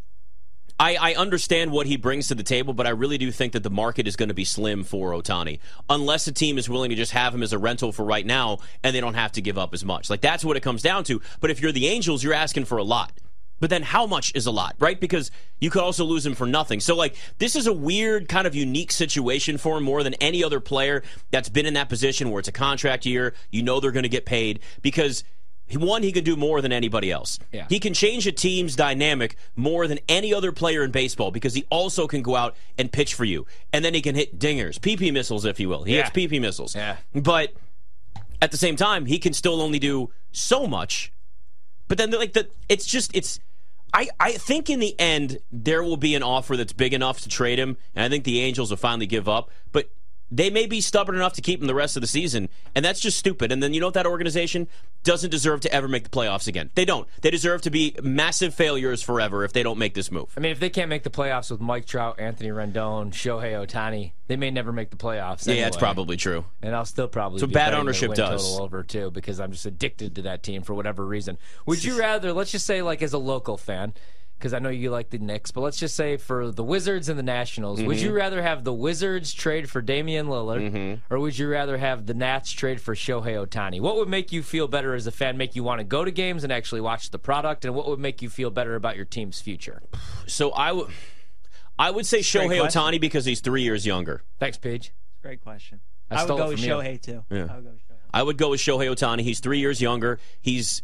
I, 0.82 0.96
I 0.96 1.16
understand 1.16 1.72
what 1.72 1.88
he 1.88 1.98
brings 1.98 2.30
to 2.30 2.36
the 2.36 2.44
table, 2.44 2.74
but 2.74 2.88
I 2.88 2.92
really 2.92 3.18
do 3.18 3.32
think 3.32 3.52
that 3.52 3.64
the 3.64 3.70
market 3.70 4.08
is 4.08 4.16
going 4.16 4.30
to 4.30 4.36
be 4.36 4.46
slim 4.46 4.86
for 4.86 5.12
Ohtani 5.12 5.60
unless 5.90 6.26
a 6.28 6.32
team 6.32 6.58
is 6.58 6.70
willing 6.70 6.90
to 6.90 6.96
just 6.96 7.12
have 7.12 7.36
him 7.36 7.44
as 7.44 7.52
a 7.52 7.58
rental 7.58 7.92
for 7.92 8.06
right 8.06 8.26
now 8.26 8.60
and 8.82 8.96
they 8.96 9.02
don't 9.02 9.16
have 9.16 9.34
to 9.34 9.42
give 9.42 9.58
up 9.58 9.74
as 9.74 9.84
much. 9.84 10.10
Like 10.10 10.22
that's 10.22 10.46
what 10.46 10.56
it 10.56 10.62
comes 10.62 10.82
down 10.82 11.04
to. 11.06 11.22
But 11.42 11.52
if 11.52 11.60
you're 11.60 11.74
the 11.74 11.88
Angels, 11.88 12.24
you're 12.24 12.34
asking 12.34 12.64
for 12.64 12.78
a 12.78 12.84
lot. 12.84 13.12
But 13.60 13.70
then 13.70 13.84
how 13.84 14.06
much 14.06 14.32
is 14.36 14.46
a 14.46 14.52
lot, 14.52 14.76
right? 14.80 15.00
Because 15.00 15.32
you 15.60 15.70
could 15.70 15.82
also 15.82 16.06
lose 16.06 16.26
him 16.26 16.36
for 16.36 16.48
nothing. 16.48 16.80
So, 16.80 16.96
like, 16.96 17.16
this 17.38 17.56
is 17.56 17.68
a 17.68 17.74
weird, 17.74 18.30
kind 18.30 18.48
of 18.48 18.56
unique 18.56 18.92
situation 18.92 19.58
for 19.58 19.78
him 19.78 19.84
more 19.84 20.04
than 20.04 20.14
any 20.16 20.44
other 20.44 20.60
player 20.60 21.04
that's 21.32 21.50
been 21.50 21.66
in 21.66 21.74
that 21.74 21.90
position 21.90 22.32
where 22.32 22.40
it's 22.40 22.48
a 22.48 22.54
contract 22.54 23.06
year. 23.06 23.34
You 23.52 23.64
know 23.64 23.80
they're 23.80 23.92
going 23.92 24.04
to 24.04 24.10
get 24.10 24.26
paid 24.26 24.60
because. 24.82 25.24
One, 25.72 26.02
he 26.02 26.12
can 26.12 26.24
do 26.24 26.36
more 26.36 26.62
than 26.62 26.72
anybody 26.72 27.12
else. 27.12 27.38
Yeah. 27.52 27.68
He 27.70 27.80
can 27.80 27.94
change 27.94 28.26
a 28.26 28.32
team's 28.32 28.76
dynamic 28.76 29.36
more 29.56 29.86
than 29.86 30.00
any 30.10 30.34
other 30.34 30.52
player 30.52 30.84
in 30.84 30.90
baseball 30.90 31.30
because 31.30 31.54
he 31.54 31.64
also 31.70 32.08
can 32.08 32.24
go 32.24 32.36
out 32.36 32.56
and 32.80 32.92
pitch 32.92 33.14
for 33.14 33.24
you. 33.24 33.46
And 33.72 33.86
then 33.86 33.94
he 33.94 34.02
can 34.02 34.16
hit 34.16 34.40
dingers, 34.40 34.80
PP 34.80 35.14
missiles, 35.14 35.46
if 35.46 35.60
you 35.60 35.70
will. 35.70 35.84
He 35.84 35.96
yeah. 35.96 36.10
hits 36.10 36.10
PP 36.10 36.42
missiles. 36.42 36.76
Yeah. 36.76 36.98
But 37.14 37.54
at 38.42 38.50
the 38.50 38.58
same 38.58 38.78
time, 38.78 39.06
he 39.06 39.20
can 39.20 39.32
still 39.32 39.62
only 39.62 39.78
do 39.78 40.10
so 40.32 40.66
much. 40.66 41.14
But 41.88 42.00
then, 42.00 42.10
like, 42.12 42.34
the, 42.34 42.48
it's 42.68 42.88
just, 42.88 43.16
it's 43.16 43.40
I, 43.94 44.10
I 44.20 44.32
think 44.34 44.70
in 44.70 44.80
the 44.80 44.98
end 45.00 45.40
there 45.52 45.84
will 45.84 45.98
be 45.98 46.16
an 46.16 46.24
offer 46.24 46.56
that's 46.56 46.74
big 46.74 46.94
enough 46.94 47.22
to 47.22 47.30
trade 47.30 47.60
him, 47.60 47.78
and 47.96 48.04
I 48.04 48.10
think 48.10 48.24
the 48.24 48.42
Angels 48.42 48.70
will 48.70 48.78
finally 48.78 49.08
give 49.08 49.28
up. 49.28 49.50
But 49.72 49.90
they 50.32 50.50
may 50.50 50.66
be 50.66 50.82
stubborn 50.82 51.16
enough 51.16 51.34
to 51.34 51.42
keep 51.42 51.62
him 51.62 51.68
the 51.68 51.76
rest 51.76 51.98
of 51.98 52.02
the 52.02 52.08
season, 52.08 52.50
and 52.76 52.86
that's 52.86 53.00
just 53.00 53.18
stupid. 53.18 53.52
And 53.52 53.62
then 53.64 53.74
you 53.74 53.80
know 53.80 53.88
what 53.88 53.96
that 53.96 54.06
organization 54.06 54.68
doesn't 55.04 55.30
deserve 55.30 55.62
to 55.62 55.74
ever 55.74 55.88
make 55.88 56.04
the 56.04 56.10
playoffs 56.10 56.48
again. 56.48 56.70
They 56.76 56.86
don't. 56.86 57.08
They 57.22 57.32
deserve 57.32 57.62
to 57.64 57.70
be 57.70 57.96
massive 58.04 58.54
failures 58.54 59.02
forever 59.02 59.44
if 59.44 59.54
they 59.54 59.64
don't 59.64 59.78
make 59.78 59.94
this 59.94 60.12
move. 60.12 60.32
I 60.38 60.40
mean, 60.40 60.52
if 60.52 60.60
they 60.60 60.70
can't 60.70 60.90
make 60.90 61.04
the 61.04 61.10
playoffs 61.10 61.50
with 61.50 61.62
Mike 61.62 61.86
Trout, 61.86 62.20
Anthony 62.20 62.50
Rendon, 62.50 63.12
Shohei 63.12 63.54
Ohtani, 63.54 64.12
they 64.28 64.36
may 64.36 64.52
never 64.52 64.72
make 64.72 64.92
the 64.92 64.98
playoffs. 64.98 65.48
Yeah, 65.48 65.54
anyway. 65.54 65.64
that's 65.64 65.78
probably 65.78 66.18
true. 66.18 66.46
And 66.62 66.76
I'll 66.76 66.86
still 66.86 67.08
probably 67.08 67.40
so 67.40 67.48
bad 67.48 67.74
ownership 67.74 68.14
does 68.14 68.44
total 68.44 68.64
over 68.64 68.84
too 68.84 69.12
because 69.12 69.40
I'm 69.40 69.52
just 69.52 69.66
addicted 69.66 70.16
to 70.16 70.22
that 70.24 70.44
team 70.44 70.62
for 70.62 70.74
whatever 70.74 71.06
reason. 71.06 71.38
Would 71.66 71.84
you 71.84 71.98
rather? 71.98 72.34
Let's 72.34 72.52
just 72.52 72.66
say, 72.66 72.82
like 72.82 73.02
as 73.02 73.14
a 73.14 73.18
local 73.18 73.58
fan 73.58 73.94
because 74.40 74.54
I 74.54 74.60
know 74.60 74.70
you 74.70 74.90
like 74.90 75.10
the 75.10 75.18
Knicks, 75.18 75.52
but 75.52 75.62
let's 75.62 75.78
just 75.78 75.96
say 75.96 76.16
for 76.16 76.52
the 76.52 76.64
Wizards 76.64 77.10
and 77.10 77.20
the 77.20 77.24
Nationals, 77.24 77.80
mm-hmm. 77.80 77.88
would 77.88 78.00
you 78.00 78.14
rather 78.14 78.42
have 78.42 78.64
the 78.64 78.74
Wizards 78.74 79.34
trade 79.34 79.70
for 79.70 79.82
Damian 79.82 80.28
Lillard, 80.28 80.72
mm-hmm. 80.72 81.14
or 81.14 81.20
would 81.20 81.38
you 81.38 81.50
rather 81.50 81.78
have 81.78 82.06
the 82.06 82.14
Nats 82.14 82.52
trade 82.52 82.80
for 82.80 82.96
Shohei 82.96 83.46
Ohtani? 83.46 83.82
What 83.82 83.98
would 83.98 84.08
make 84.08 84.32
you 84.32 84.42
feel 84.42 84.70
better 84.70 84.96
as 84.96 85.06
a 85.08 85.12
fan, 85.12 85.38
make 85.38 85.58
you 85.58 85.64
want 85.64 85.80
to 85.80 85.84
go 85.84 86.06
to 86.06 86.12
games 86.12 86.46
and 86.46 86.54
actually 86.54 86.80
watch 86.80 87.12
the 87.12 87.20
product, 87.20 87.66
and 87.66 87.76
what 87.76 87.88
would 87.88 88.00
make 88.00 88.22
you 88.22 88.30
feel 88.30 88.50
better 88.50 88.76
about 88.76 88.96
your 88.96 89.06
team's 89.06 89.42
future? 89.42 89.82
So 90.26 90.52
I 90.52 90.72
would, 90.72 90.88
I 91.78 91.92
would 91.92 92.06
say 92.06 92.20
Shohei 92.20 92.66
Ohtani 92.66 93.02
because 93.02 93.26
he's 93.26 93.42
three 93.42 93.64
years 93.64 93.86
younger. 93.86 94.24
Thanks, 94.40 94.58
Paige. 94.58 94.94
Great 95.22 95.42
question. 95.42 95.82
I, 96.10 96.16
I 96.16 96.26
would 96.26 96.38
go 96.38 96.48
with 96.48 96.60
Shohei 96.60 96.94
you. 96.94 96.98
too. 97.00 97.24
Yeah. 97.30 97.48
I 97.50 97.56
would 97.58 97.66
go 97.66 97.72
with 97.72 97.82
Shohei. 97.82 98.10
I 98.14 98.24
would 98.24 98.38
go 98.38 98.50
with 98.50 98.60
Shohei 98.62 98.90
Ohtani. 98.90 99.22
He's 99.22 99.42
three 99.42 99.60
years 99.60 99.82
younger. 99.82 100.20
He's 100.40 100.82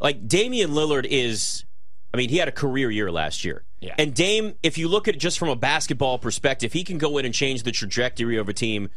like 0.00 0.26
Damian 0.26 0.70
Lillard 0.70 1.06
is 1.08 1.64
I 2.12 2.16
mean, 2.16 2.28
he 2.28 2.38
had 2.38 2.48
a 2.48 2.52
career 2.52 2.90
year 2.90 3.10
last 3.10 3.44
year. 3.44 3.64
Yeah. 3.80 3.94
And 3.98 4.14
Dame, 4.14 4.54
if 4.62 4.78
you 4.78 4.88
look 4.88 5.08
at 5.08 5.14
it 5.14 5.18
just 5.18 5.38
from 5.38 5.48
a 5.48 5.56
basketball 5.56 6.18
perspective, 6.18 6.72
he 6.72 6.84
can 6.84 6.98
go 6.98 7.18
in 7.18 7.24
and 7.24 7.34
change 7.34 7.62
the 7.62 7.72
trajectory 7.72 8.36
of 8.36 8.48
a 8.48 8.52
team 8.52 8.90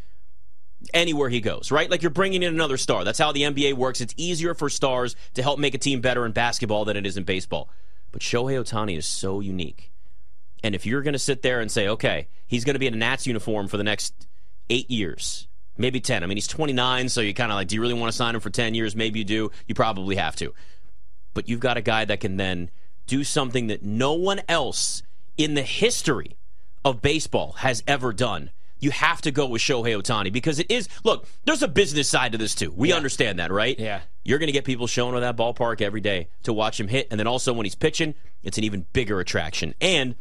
anywhere 0.93 1.29
he 1.29 1.39
goes, 1.39 1.71
right? 1.71 1.89
Like 1.89 2.01
you're 2.01 2.11
bringing 2.11 2.43
in 2.43 2.53
another 2.53 2.77
star. 2.77 3.03
That's 3.03 3.19
how 3.19 3.31
the 3.31 3.43
NBA 3.43 3.75
works. 3.75 4.01
It's 4.01 4.13
easier 4.17 4.53
for 4.53 4.69
stars 4.69 5.15
to 5.35 5.43
help 5.43 5.59
make 5.59 5.73
a 5.73 5.77
team 5.77 6.01
better 6.01 6.25
in 6.25 6.31
basketball 6.31 6.85
than 6.85 6.97
it 6.97 7.05
is 7.05 7.15
in 7.15 7.23
baseball. 7.23 7.69
But 8.11 8.21
Shohei 8.21 8.59
Ohtani 8.59 8.97
is 8.97 9.05
so 9.05 9.39
unique. 9.39 9.91
And 10.63 10.75
if 10.75 10.85
you're 10.85 11.01
going 11.01 11.13
to 11.13 11.19
sit 11.19 11.41
there 11.41 11.59
and 11.59 11.71
say, 11.71 11.87
okay, 11.89 12.27
he's 12.47 12.63
going 12.63 12.75
to 12.75 12.79
be 12.79 12.87
in 12.87 12.93
a 12.93 12.97
Nats 12.97 13.27
uniform 13.27 13.67
for 13.67 13.77
the 13.77 13.83
next 13.83 14.27
eight 14.69 14.89
years, 14.89 15.47
maybe 15.77 15.99
10. 15.99 16.23
I 16.23 16.27
mean, 16.27 16.37
he's 16.37 16.47
29, 16.47 17.09
so 17.09 17.21
you 17.21 17.33
kind 17.33 17.51
of 17.51 17.55
like, 17.55 17.67
do 17.67 17.75
you 17.75 17.81
really 17.81 17.93
want 17.93 18.11
to 18.11 18.15
sign 18.15 18.35
him 18.35 18.41
for 18.41 18.49
10 18.49 18.73
years? 18.73 18.95
Maybe 18.95 19.19
you 19.19 19.25
do. 19.25 19.51
You 19.67 19.75
probably 19.75 20.15
have 20.15 20.35
to. 20.37 20.53
But 21.33 21.49
you've 21.49 21.59
got 21.59 21.77
a 21.77 21.81
guy 21.81 22.05
that 22.05 22.19
can 22.19 22.37
then 22.37 22.69
do 23.07 23.23
something 23.23 23.67
that 23.67 23.83
no 23.83 24.13
one 24.13 24.41
else 24.47 25.03
in 25.37 25.53
the 25.53 25.61
history 25.61 26.37
of 26.85 27.01
baseball 27.01 27.53
has 27.59 27.83
ever 27.87 28.13
done. 28.13 28.51
You 28.79 28.91
have 28.91 29.21
to 29.21 29.31
go 29.31 29.47
with 29.47 29.61
Shohei 29.61 29.97
Ohtani 29.97 30.31
because 30.31 30.59
it 30.59 30.69
is. 30.69 30.89
Look, 31.05 31.25
there's 31.45 31.63
a 31.63 31.69
business 31.69 32.09
side 32.09 32.33
to 32.33 32.37
this 32.37 32.53
too. 32.53 32.71
We 32.75 32.89
yeah. 32.89 32.95
understand 32.95 33.39
that, 33.39 33.51
right? 33.51 33.79
Yeah. 33.79 34.01
You're 34.25 34.39
going 34.39 34.47
to 34.47 34.53
get 34.53 34.65
people 34.65 34.87
showing 34.87 35.13
to 35.13 35.21
that 35.21 35.37
ballpark 35.37 35.81
every 35.81 36.01
day 36.01 36.27
to 36.43 36.51
watch 36.51 36.79
him 36.79 36.89
hit, 36.89 37.07
and 37.09 37.19
then 37.19 37.27
also 37.27 37.53
when 37.53 37.65
he's 37.65 37.75
pitching, 37.75 38.13
it's 38.41 38.57
an 38.57 38.65
even 38.65 38.85
bigger 38.91 39.19
attraction. 39.19 39.73
And 39.79 40.15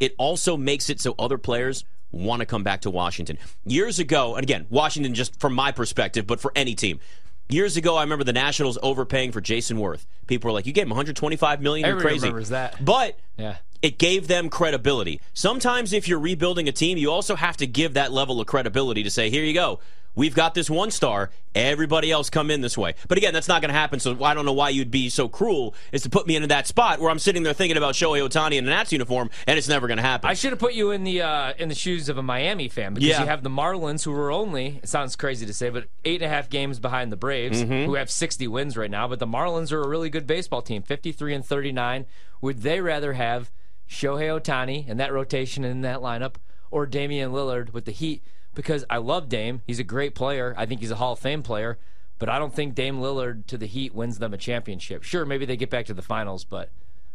it 0.00 0.14
also 0.18 0.56
makes 0.56 0.90
it 0.90 1.00
so 1.00 1.14
other 1.18 1.38
players 1.38 1.84
want 2.10 2.40
to 2.40 2.46
come 2.46 2.64
back 2.64 2.80
to 2.82 2.90
Washington. 2.90 3.38
Years 3.64 3.98
ago, 3.98 4.34
and 4.34 4.42
again, 4.42 4.66
Washington 4.70 5.14
just 5.14 5.38
from 5.38 5.54
my 5.54 5.72
perspective, 5.72 6.26
but 6.26 6.40
for 6.40 6.52
any 6.56 6.74
team, 6.74 7.00
Years 7.48 7.76
ago, 7.76 7.96
I 7.96 8.02
remember 8.02 8.24
the 8.24 8.32
Nationals 8.32 8.78
overpaying 8.82 9.32
for 9.32 9.40
Jayson 9.40 9.78
Werth. 9.78 10.04
People 10.26 10.48
were 10.48 10.52
like, 10.52 10.66
"You 10.66 10.72
gave 10.72 10.84
him 10.84 10.90
125 10.90 11.60
million. 11.60 11.86
You're 11.86 11.96
Everybody 11.96 12.14
crazy." 12.14 12.26
Remembers 12.26 12.48
that? 12.50 12.84
But 12.84 13.18
yeah. 13.38 13.56
it 13.80 13.98
gave 13.98 14.28
them 14.28 14.50
credibility. 14.50 15.20
Sometimes, 15.32 15.92
if 15.92 16.08
you're 16.08 16.18
rebuilding 16.18 16.68
a 16.68 16.72
team, 16.72 16.98
you 16.98 17.10
also 17.10 17.36
have 17.36 17.56
to 17.58 17.66
give 17.66 17.94
that 17.94 18.12
level 18.12 18.40
of 18.40 18.46
credibility 18.46 19.02
to 19.02 19.10
say, 19.10 19.30
"Here 19.30 19.44
you 19.44 19.54
go 19.54 19.80
we've 20.18 20.34
got 20.34 20.52
this 20.52 20.68
one 20.68 20.90
star. 20.90 21.30
Everybody 21.54 22.10
else 22.10 22.28
come 22.28 22.50
in 22.50 22.60
this 22.60 22.76
way. 22.76 22.94
But 23.06 23.18
again, 23.18 23.32
that's 23.32 23.48
not 23.48 23.62
going 23.62 23.70
to 23.70 23.78
happen. 23.78 24.00
So 24.00 24.22
I 24.22 24.34
don't 24.34 24.44
know 24.44 24.52
why 24.52 24.68
you'd 24.68 24.90
be 24.90 25.08
so 25.08 25.28
cruel 25.28 25.74
is 25.92 26.02
to 26.02 26.10
put 26.10 26.26
me 26.26 26.36
into 26.36 26.48
that 26.48 26.66
spot 26.66 27.00
where 27.00 27.10
I'm 27.10 27.18
sitting 27.18 27.42
there 27.42 27.54
thinking 27.54 27.76
about 27.76 27.94
Shohei 27.94 28.28
Ohtani 28.28 28.56
in 28.56 28.66
a 28.66 28.70
Nats 28.70 28.92
uniform, 28.92 29.30
and 29.46 29.56
it's 29.56 29.68
never 29.68 29.86
going 29.86 29.96
to 29.96 30.02
happen. 30.02 30.28
I 30.28 30.34
should 30.34 30.50
have 30.50 30.58
put 30.58 30.74
you 30.74 30.90
in 30.90 31.04
the 31.04 31.22
uh, 31.22 31.54
in 31.58 31.68
the 31.68 31.74
shoes 31.74 32.08
of 32.08 32.18
a 32.18 32.22
Miami 32.22 32.68
fan 32.68 32.94
because 32.94 33.08
yeah. 33.08 33.20
you 33.20 33.26
have 33.26 33.42
the 33.42 33.50
Marlins 33.50 34.04
who 34.04 34.12
are 34.12 34.30
only 34.30 34.80
it 34.82 34.88
sounds 34.88 35.16
crazy 35.16 35.46
to 35.46 35.54
say, 35.54 35.70
but 35.70 35.88
eight 36.04 36.20
and 36.20 36.30
a 36.30 36.34
half 36.34 36.50
games 36.50 36.80
behind 36.80 37.10
the 37.10 37.16
Braves, 37.16 37.62
mm-hmm. 37.62 37.86
who 37.86 37.94
have 37.94 38.10
60 38.10 38.46
wins 38.48 38.76
right 38.76 38.90
now. 38.90 39.08
But 39.08 39.20
the 39.20 39.26
Marlins 39.26 39.72
are 39.72 39.80
a 39.80 39.88
really 39.88 40.10
good 40.10 40.26
baseball 40.26 40.62
team, 40.62 40.82
53 40.82 41.34
and 41.34 41.44
39. 41.44 42.06
Would 42.40 42.62
they 42.62 42.80
rather 42.80 43.14
have 43.14 43.50
Shohei 43.88 44.40
Ohtani 44.40 44.88
and 44.88 44.98
that 45.00 45.12
rotation 45.12 45.64
in 45.64 45.80
that 45.82 46.00
lineup? 46.00 46.34
or 46.70 46.86
Damian 46.86 47.32
Lillard 47.32 47.72
with 47.72 47.84
the 47.84 47.92
Heat 47.92 48.22
because 48.58 48.84
I 48.90 48.96
love 48.96 49.28
Dame. 49.28 49.62
He's 49.68 49.78
a 49.78 49.84
great 49.84 50.16
player. 50.16 50.52
I 50.58 50.66
think 50.66 50.80
he's 50.80 50.90
a 50.90 50.96
Hall 50.96 51.12
of 51.12 51.20
Fame 51.20 51.44
player, 51.44 51.78
but 52.18 52.28
I 52.28 52.40
don't 52.40 52.52
think 52.52 52.74
Dame 52.74 52.98
Lillard 52.98 53.46
to 53.46 53.56
the 53.56 53.66
Heat 53.66 53.94
wins 53.94 54.18
them 54.18 54.34
a 54.34 54.36
championship. 54.36 55.04
Sure, 55.04 55.24
maybe 55.24 55.46
they 55.46 55.56
get 55.56 55.70
back 55.70 55.86
to 55.86 55.94
the 55.94 56.02
finals, 56.02 56.42
but 56.42 56.68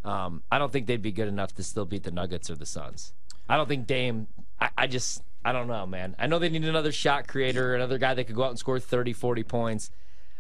um, 0.06 0.42
I 0.50 0.58
don't 0.58 0.72
think 0.72 0.88
they'd 0.88 1.02
be 1.02 1.12
good 1.12 1.28
enough 1.28 1.54
to 1.56 1.64
still 1.64 1.84
beat 1.84 2.04
the 2.04 2.12
Nuggets 2.12 2.50
or 2.50 2.56
the 2.56 2.66
Suns. 2.66 3.12
I 3.50 3.58
don't 3.58 3.68
think 3.68 3.88
Dame. 3.88 4.28
I, 4.62 4.70
I 4.78 4.88
just. 4.88 5.22
I 5.44 5.52
don't 5.52 5.68
know, 5.68 5.86
man. 5.86 6.16
I 6.18 6.28
know 6.28 6.40
they 6.40 6.48
need 6.48 6.64
another 6.64 6.94
shot 6.94 7.28
creator, 7.28 7.76
another 7.76 7.98
guy 7.98 8.14
that 8.14 8.24
could 8.24 8.36
go 8.38 8.44
out 8.44 8.52
and 8.52 8.58
score 8.58 8.80
30, 8.80 9.12
40 9.12 9.44
points. 9.44 9.92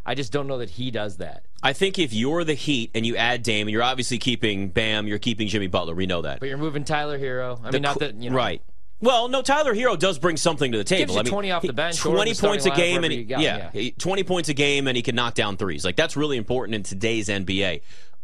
I 0.05 0.15
just 0.15 0.31
don't 0.31 0.47
know 0.47 0.59
that 0.59 0.69
he 0.69 0.89
does 0.89 1.17
that. 1.17 1.43
I 1.61 1.73
think 1.73 1.99
if 1.99 2.13
you're 2.13 2.45
the 2.45 2.53
Heat 2.53 2.91
and 2.95 3.05
you 3.05 3.17
add 3.17 3.43
Dame, 3.43 3.67
and 3.67 3.73
you're 3.73 3.83
obviously 3.83 4.19
keeping 4.19 4.69
Bam, 4.69 5.05
you're 5.05 5.19
keeping 5.19 5.49
Jimmy 5.49 5.67
Butler. 5.67 5.95
We 5.95 6.05
know 6.05 6.21
that. 6.21 6.39
But 6.39 6.47
you're 6.47 6.57
moving 6.57 6.85
Tyler 6.85 7.19
Herro. 7.19 7.59
I 7.61 7.71
the, 7.71 7.73
mean, 7.73 7.81
not 7.81 7.99
that 7.99 8.15
you 8.15 8.29
know, 8.29 8.37
right. 8.37 8.61
Well, 9.03 9.27
no, 9.27 9.41
Tyler 9.41 9.75
Herro 9.75 9.99
does 9.99 10.17
bring 10.17 10.37
something 10.37 10.71
to 10.71 10.77
the 10.77 10.83
table. 10.85 11.19
I 11.19 11.23
mean, 11.23 11.31
twenty 11.31 11.51
off 11.51 11.61
the 11.61 11.73
bench, 11.73 11.99
twenty 11.99 12.33
points 12.33 12.65
a 12.65 12.71
game, 12.71 13.03
and 13.03 13.11
he, 13.11 13.23
yeah, 13.23 13.69
yeah, 13.73 13.89
twenty 13.99 14.23
points 14.23 14.47
a 14.47 14.53
game, 14.53 14.87
and 14.87 14.95
he 14.95 15.03
can 15.03 15.13
knock 15.13 15.33
down 15.33 15.57
threes. 15.57 15.83
Like 15.83 15.97
that's 15.97 16.15
really 16.15 16.37
important 16.37 16.75
in 16.75 16.83
today's 16.83 17.27
NBA. 17.27 17.81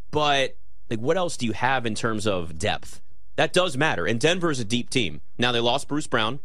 But 0.09 0.55
like, 0.89 0.99
what 0.99 1.17
else 1.17 1.35
do 1.35 1.45
you 1.45 1.51
have 1.51 1.85
in 1.85 1.95
terms 1.95 2.25
of 2.25 2.57
depth? 2.57 3.01
That 3.35 3.51
does 3.51 3.75
matter. 3.75 4.05
And 4.05 4.21
Denver 4.21 4.51
is 4.51 4.61
a 4.61 4.65
deep 4.65 4.89
team. 4.89 5.19
Now 5.37 5.51
they 5.51 5.59
lost 5.59 5.89
Bruce 5.89 6.07
Brown. 6.07 6.39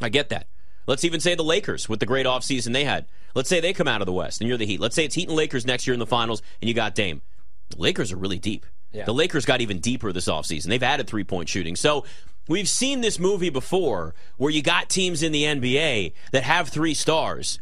I 0.00 0.08
get 0.08 0.28
that. 0.28 0.46
Let's 0.86 1.04
even 1.04 1.18
say 1.18 1.34
the 1.34 1.42
Lakers 1.42 1.88
with 1.88 1.98
the 1.98 2.06
great 2.06 2.26
offseason 2.26 2.72
they 2.72 2.84
had. 2.84 3.06
Let's 3.34 3.48
say 3.48 3.58
they 3.60 3.72
come 3.72 3.88
out 3.88 4.00
of 4.00 4.06
the 4.06 4.12
West 4.12 4.40
and 4.40 4.48
you're 4.48 4.56
the 4.56 4.66
Heat. 4.66 4.80
Let's 4.80 4.94
say 4.94 5.04
it's 5.04 5.16
Heat 5.16 5.28
and 5.28 5.36
Lakers 5.36 5.66
next 5.66 5.86
year 5.86 5.94
in 5.94 6.00
the 6.00 6.06
finals 6.06 6.42
and 6.62 6.68
you 6.68 6.74
got 6.74 6.94
Dame. 6.94 7.22
The 7.70 7.78
Lakers 7.78 8.12
are 8.12 8.16
really 8.16 8.38
deep. 8.38 8.64
Yeah. 8.92 9.04
The 9.04 9.12
Lakers 9.12 9.44
got 9.44 9.60
even 9.60 9.80
deeper 9.80 10.12
this 10.12 10.28
offseason. 10.28 10.66
They've 10.66 10.82
added 10.82 11.06
three 11.06 11.24
point 11.24 11.48
shooting. 11.48 11.76
So 11.76 12.04
we've 12.48 12.68
seen 12.68 13.00
this 13.00 13.18
movie 13.18 13.50
before 13.50 14.14
where 14.36 14.50
you 14.50 14.62
got 14.62 14.88
teams 14.88 15.22
in 15.22 15.32
the 15.32 15.44
NBA 15.44 16.12
that 16.32 16.42
have 16.42 16.68
three 16.68 16.94
stars, 16.94 17.60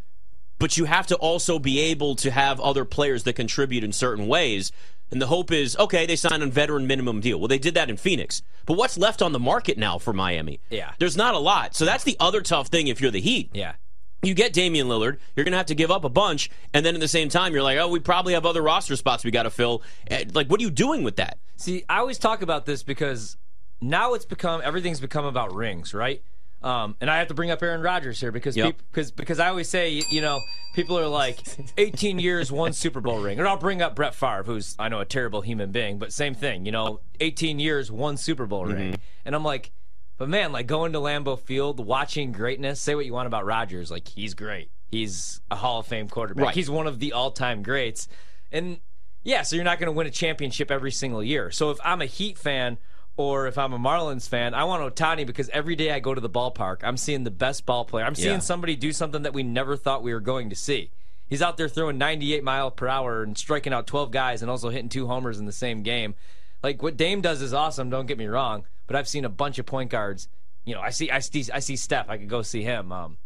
but 0.59 0.77
you 0.77 0.87
have 0.87 1.07
to 1.09 1.17
also 1.17 1.59
be 1.59 1.81
able 1.81 2.15
to 2.17 2.31
have 2.31 2.61
other 2.61 2.85
players 2.85 3.25
that 3.25 3.35
contribute 3.35 3.85
in 3.85 3.93
certain 3.93 4.27
ways. 4.27 4.73
And 5.11 5.23
the 5.23 5.27
hope 5.27 5.53
is, 5.53 5.77
okay, 5.77 6.07
they 6.07 6.17
signed 6.17 6.43
a 6.43 6.47
veteran 6.47 6.87
minimum 6.87 7.21
deal. 7.21 7.39
Well, 7.39 7.49
they 7.49 7.59
did 7.59 7.75
that 7.75 7.91
in 7.91 7.97
Phoenix. 7.97 8.43
But 8.65 8.75
what's 8.75 8.99
left 8.99 9.23
on 9.23 9.33
the 9.33 9.39
market 9.39 9.79
now 9.79 9.99
for 9.99 10.13
Miami? 10.13 10.61
Yeah. 10.71 10.93
There's 10.99 11.17
not 11.17 11.35
a 11.35 11.39
lot. 11.39 11.77
So 11.77 11.85
that's 11.85 12.03
the 12.03 12.17
other 12.19 12.41
tough 12.41 12.69
thing 12.69 12.89
if 12.89 13.01
you're 13.01 13.13
the 13.13 13.21
Heat. 13.21 13.51
Yeah. 13.53 13.75
You 14.23 14.35
get 14.35 14.53
Damian 14.53 14.89
Lillard, 14.89 15.19
you're 15.37 15.45
going 15.45 15.53
to 15.53 15.59
have 15.59 15.67
to 15.67 15.75
give 15.75 15.91
up 15.91 16.03
a 16.03 16.09
bunch. 16.09 16.51
And 16.75 16.85
then 16.85 16.95
at 16.95 17.01
the 17.01 17.07
same 17.07 17.29
time, 17.29 17.53
you're 17.53 17.63
like, 17.63 17.79
oh, 17.79 17.87
we 17.87 18.01
probably 18.01 18.33
have 18.33 18.47
other 18.47 18.63
roster 18.63 18.97
spots 18.97 19.23
we 19.25 19.31
got 19.31 19.45
to 19.45 19.51
fill. 19.51 19.83
Eh, 20.11 20.25
like, 20.33 20.49
what 20.49 20.59
are 20.59 20.65
you 20.65 20.71
doing 20.71 21.05
with 21.05 21.17
that? 21.17 21.39
See, 21.57 21.85
I 21.89 21.99
always 21.99 22.19
talk 22.19 22.43
about 22.43 22.67
this 22.67 22.83
because 22.83 23.37
now 23.81 24.15
it's 24.15 24.25
become, 24.25 24.61
everything's 24.65 25.01
become 25.01 25.25
about 25.25 25.55
rings, 25.55 25.95
right? 25.95 26.23
Um, 26.63 26.97
and 27.01 27.11
I 27.11 27.19
have 27.19 27.29
to 27.29 27.35
bring 27.35 27.51
up 27.51 27.63
Aaron 27.63 27.83
Rodgers 27.83 28.21
here 28.21 28.33
because 28.33 28.57
yep. 28.57 28.77
because 28.91 29.13
because 29.13 29.39
I 29.39 29.49
always 29.49 29.69
say 29.69 30.03
you 30.11 30.21
know 30.21 30.41
people 30.75 30.99
are 30.99 31.07
like 31.07 31.39
18 31.79 32.19
years 32.19 32.51
one 32.51 32.73
Super 32.73 33.01
Bowl 33.01 33.21
ring, 33.21 33.39
and 33.39 33.47
I'll 33.47 33.59
bring 33.59 33.83
up 33.83 33.95
Brett 33.95 34.15
Favre, 34.15 34.43
who's 34.45 34.75
I 34.79 34.89
know 34.89 35.01
a 35.01 35.05
terrible 35.05 35.43
human 35.43 35.71
being, 35.71 35.99
but 35.99 36.13
same 36.13 36.35
thing, 36.35 36.67
you 36.67 36.73
know, 36.73 37.01
18 37.21 37.61
years 37.61 37.93
one 37.93 38.17
Super 38.17 38.47
Bowl 38.47 38.65
mm-hmm. 38.67 38.75
ring, 38.75 38.97
and 39.25 39.35
I'm 39.35 39.45
like, 39.45 39.71
but 40.17 40.29
man, 40.29 40.51
like 40.51 40.67
going 40.67 40.93
to 40.95 40.99
Lambeau 40.99 41.39
Field, 41.39 41.79
watching 41.79 42.33
greatness. 42.33 42.81
Say 42.81 42.95
what 42.95 43.07
you 43.07 43.13
want 43.13 43.27
about 43.27 43.45
Rodgers, 43.45 43.91
like 43.91 44.09
he's 44.09 44.35
great. 44.35 44.71
He's 44.89 45.41
a 45.51 45.57
Hall 45.57 45.81
of 45.81 45.87
Fame 45.87 46.09
quarterback. 46.09 46.47
Right. 46.47 46.55
He's 46.55 46.71
one 46.71 46.87
of 46.87 47.01
the 47.01 47.13
all-time 47.13 47.63
greats, 47.63 48.09
and 48.51 48.81
yeah, 49.23 49.43
so 49.43 49.57
you're 49.57 49.65
not 49.65 49.79
going 49.79 49.93
to 49.93 49.97
win 49.97 50.07
a 50.07 50.11
championship 50.11 50.71
every 50.71 50.93
single 50.93 51.23
year. 51.23 51.51
So 51.51 51.71
if 51.71 51.79
I'm 51.85 52.01
a 52.01 52.07
Heat 52.07 52.39
fan 52.39 52.79
or 53.17 53.47
if 53.47 53.57
I'm 53.57 53.73
a 53.73 53.79
Marlins 53.79 54.29
fan, 54.29 54.55
I 54.55 54.65
want 54.65 54.95
Ohtani 54.95 55.27
because 55.27 55.49
every 55.51 55.75
day 55.75 55.91
I 55.91 56.01
go 56.01 56.15
to 56.15 56.21
the 56.21 56.31
ballpark, 56.31 56.79
I'm 56.83 56.97
seeing 56.97 57.25
the 57.25 57.31
best 57.31 57.65
ball 57.65 57.85
player. 57.85 58.05
I'm 58.05 58.15
seeing 58.15 58.35
yeah. 58.35 58.39
somebody 58.39 58.77
do 58.77 58.93
something 58.93 59.23
that 59.23 59.33
we 59.33 59.43
never 59.43 59.77
thought 59.77 60.03
we 60.03 60.13
were 60.13 60.21
going 60.21 60.51
to 60.51 60.57
see. 60.57 60.91
He's 61.27 61.43
out 61.43 61.57
there 61.57 61.69
throwing 61.69 61.99
98 61.99 62.45
mile 62.45 62.71
per 62.71 62.87
hour 62.87 63.23
and 63.23 63.37
striking 63.37 63.73
out 63.73 63.87
12 63.87 64.11
guys 64.11 64.43
and 64.43 64.51
also 64.51 64.69
hitting 64.69 64.89
two 64.89 65.07
homers 65.07 65.39
in 65.39 65.47
the 65.47 65.53
same 65.53 65.83
game. 65.83 66.15
Like 66.63 66.83
what 66.83 66.97
Dame 66.97 67.21
does 67.21 67.43
is 67.43 67.53
awesome. 67.53 67.91
Don't 67.91 68.07
get 68.07 68.19
me 68.19 68.27
wrong, 68.27 68.65
but 68.87 68.97
I've 68.97 69.09
seen 69.09 69.25
a 69.25 69.31
bunch 69.31 69.59
of 69.59 69.67
point 69.67 69.91
guards. 69.91 70.29
You 70.65 70.75
know, 70.75 70.81
I 70.81 70.91
see, 70.91 71.11
I 71.11 71.21
see, 71.21 71.45
I 71.53 71.61
see 71.61 71.77
Steph. 71.77 72.09
I 72.09 72.19
could 72.19 72.29
go 72.29 72.43
see 72.43 72.63
him. 72.63 72.93
Um, 72.93 73.19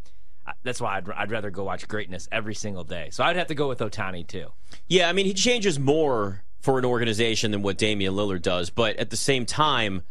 that's 0.62 0.80
why 0.80 0.96
I'd, 0.96 1.10
I'd 1.10 1.30
rather 1.30 1.50
go 1.50 1.64
watch 1.64 1.86
greatness 1.88 2.28
every 2.32 2.54
single 2.54 2.84
day. 2.84 3.08
So 3.10 3.24
I'd 3.24 3.36
have 3.36 3.48
to 3.48 3.54
go 3.54 3.68
with 3.68 3.80
Ohtani 3.80 4.26
too. 4.26 4.48
Yeah, 4.88 5.08
I 5.08 5.12
mean 5.12 5.26
he 5.26 5.34
changes 5.34 5.78
more 5.78 6.42
for 6.60 6.78
an 6.78 6.84
organization 6.84 7.50
than 7.50 7.62
what 7.62 7.78
Damian 7.78 8.14
Lillard 8.14 8.42
does. 8.42 8.70
But 8.70 8.96
at 8.96 9.10
the 9.10 9.16
same 9.16 9.46
time, 9.46 10.02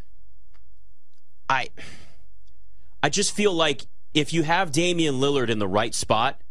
I 1.47 1.69
I 3.01 3.09
just 3.09 3.33
feel 3.33 3.53
like 3.53 3.87
if 4.13 4.33
you 4.33 4.43
have 4.43 4.71
Damian 4.71 5.15
Lillard 5.15 5.49
in 5.49 5.59
the 5.59 5.67
right 5.67 5.93
spot, 5.93 6.41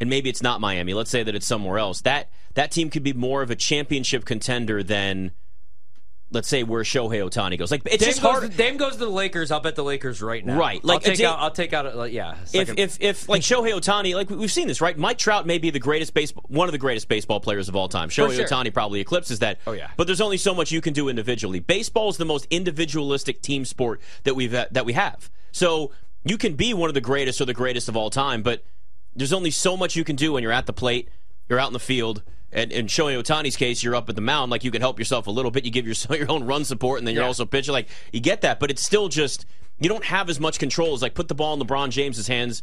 and 0.00 0.10
maybe 0.10 0.28
it's 0.28 0.42
not 0.42 0.60
Miami, 0.60 0.94
let's 0.94 1.10
say 1.10 1.22
that 1.22 1.34
it's 1.34 1.46
somewhere 1.46 1.78
else, 1.78 2.02
that 2.02 2.30
that 2.54 2.70
team 2.70 2.90
could 2.90 3.02
be 3.02 3.12
more 3.12 3.42
of 3.42 3.50
a 3.50 3.56
championship 3.56 4.24
contender 4.24 4.82
than 4.82 5.32
let's 6.30 6.48
say 6.48 6.62
where 6.62 6.82
Shohei 6.82 7.26
Ohtani 7.26 7.58
goes. 7.58 7.70
Like 7.70 7.82
it's 7.86 7.98
Dame 7.98 8.08
just 8.08 8.20
hard. 8.20 8.42
Goes, 8.42 8.56
Dame 8.56 8.76
goes 8.76 8.92
to 8.92 8.98
the 8.98 9.08
Lakers. 9.08 9.50
I'll 9.50 9.60
bet 9.60 9.76
the 9.76 9.84
Lakers 9.84 10.20
right 10.20 10.44
now. 10.44 10.58
Right. 10.58 10.84
Like 10.84 11.06
I'll 11.06 11.14
take 11.14 11.26
out. 11.26 11.38
I'll 11.38 11.50
take 11.50 11.72
out. 11.72 11.96
Like, 11.96 12.12
yeah. 12.12 12.36
If 12.52 12.78
if 12.78 12.98
if 13.00 13.28
like 13.28 13.42
Shohei 13.42 13.72
Ohtani, 13.72 14.14
like 14.14 14.30
we've 14.30 14.52
seen 14.52 14.68
this, 14.68 14.80
right? 14.80 14.96
Mike 14.96 15.18
Trout 15.18 15.46
may 15.46 15.58
be 15.58 15.70
the 15.70 15.78
greatest 15.78 16.14
baseball, 16.14 16.44
one 16.48 16.68
of 16.68 16.72
the 16.72 16.78
greatest 16.78 17.08
baseball 17.08 17.40
players 17.40 17.68
of 17.68 17.76
all 17.76 17.88
time. 17.88 18.08
Shohei 18.08 18.36
sure. 18.36 18.46
Ohtani 18.46 18.72
probably 18.72 19.00
eclipses 19.00 19.38
that. 19.40 19.58
Oh 19.66 19.72
yeah. 19.72 19.90
But 19.96 20.06
there's 20.06 20.20
only 20.20 20.36
so 20.36 20.54
much 20.54 20.70
you 20.70 20.80
can 20.80 20.92
do 20.92 21.08
individually. 21.08 21.60
Baseball 21.60 22.10
is 22.10 22.16
the 22.16 22.24
most 22.24 22.46
individualistic 22.50 23.40
team 23.40 23.64
sport 23.64 24.00
that 24.24 24.34
we've 24.34 24.54
uh, 24.54 24.66
that 24.72 24.84
we 24.84 24.92
have. 24.92 25.30
So 25.52 25.92
you 26.24 26.36
can 26.36 26.54
be 26.54 26.74
one 26.74 26.90
of 26.90 26.94
the 26.94 27.00
greatest 27.00 27.40
or 27.40 27.46
the 27.46 27.54
greatest 27.54 27.88
of 27.88 27.96
all 27.96 28.10
time, 28.10 28.42
but 28.42 28.64
there's 29.14 29.32
only 29.32 29.50
so 29.50 29.76
much 29.76 29.96
you 29.96 30.04
can 30.04 30.16
do 30.16 30.32
when 30.32 30.42
you're 30.42 30.52
at 30.52 30.66
the 30.66 30.72
plate, 30.72 31.08
you're 31.48 31.58
out 31.58 31.68
in 31.68 31.72
the 31.72 31.80
field 31.80 32.22
and 32.52 32.72
in 32.72 32.86
Shohei 32.86 33.22
Ohtani's 33.22 33.56
case, 33.56 33.82
you're 33.82 33.94
up 33.94 34.08
at 34.08 34.14
the 34.14 34.22
mound, 34.22 34.50
like 34.50 34.64
you 34.64 34.70
can 34.70 34.80
help 34.80 34.98
yourself 34.98 35.26
a 35.26 35.30
little 35.30 35.50
bit. 35.50 35.64
You 35.64 35.70
give 35.70 35.86
yourself 35.86 36.18
your 36.18 36.30
own 36.30 36.44
run 36.44 36.64
support, 36.64 36.98
and 36.98 37.06
then 37.06 37.14
you're 37.14 37.24
yeah. 37.24 37.28
also 37.28 37.44
pitching. 37.44 37.72
Like 37.72 37.88
you 38.12 38.20
get 38.20 38.40
that, 38.42 38.60
but 38.60 38.70
it's 38.70 38.82
still 38.82 39.08
just 39.08 39.46
you 39.78 39.88
don't 39.88 40.04
have 40.04 40.28
as 40.28 40.40
much 40.40 40.58
control 40.58 40.94
as 40.94 41.02
like 41.02 41.14
put 41.14 41.28
the 41.28 41.34
ball 41.34 41.54
in 41.54 41.66
LeBron 41.66 41.90
James's 41.90 42.28
hands 42.28 42.62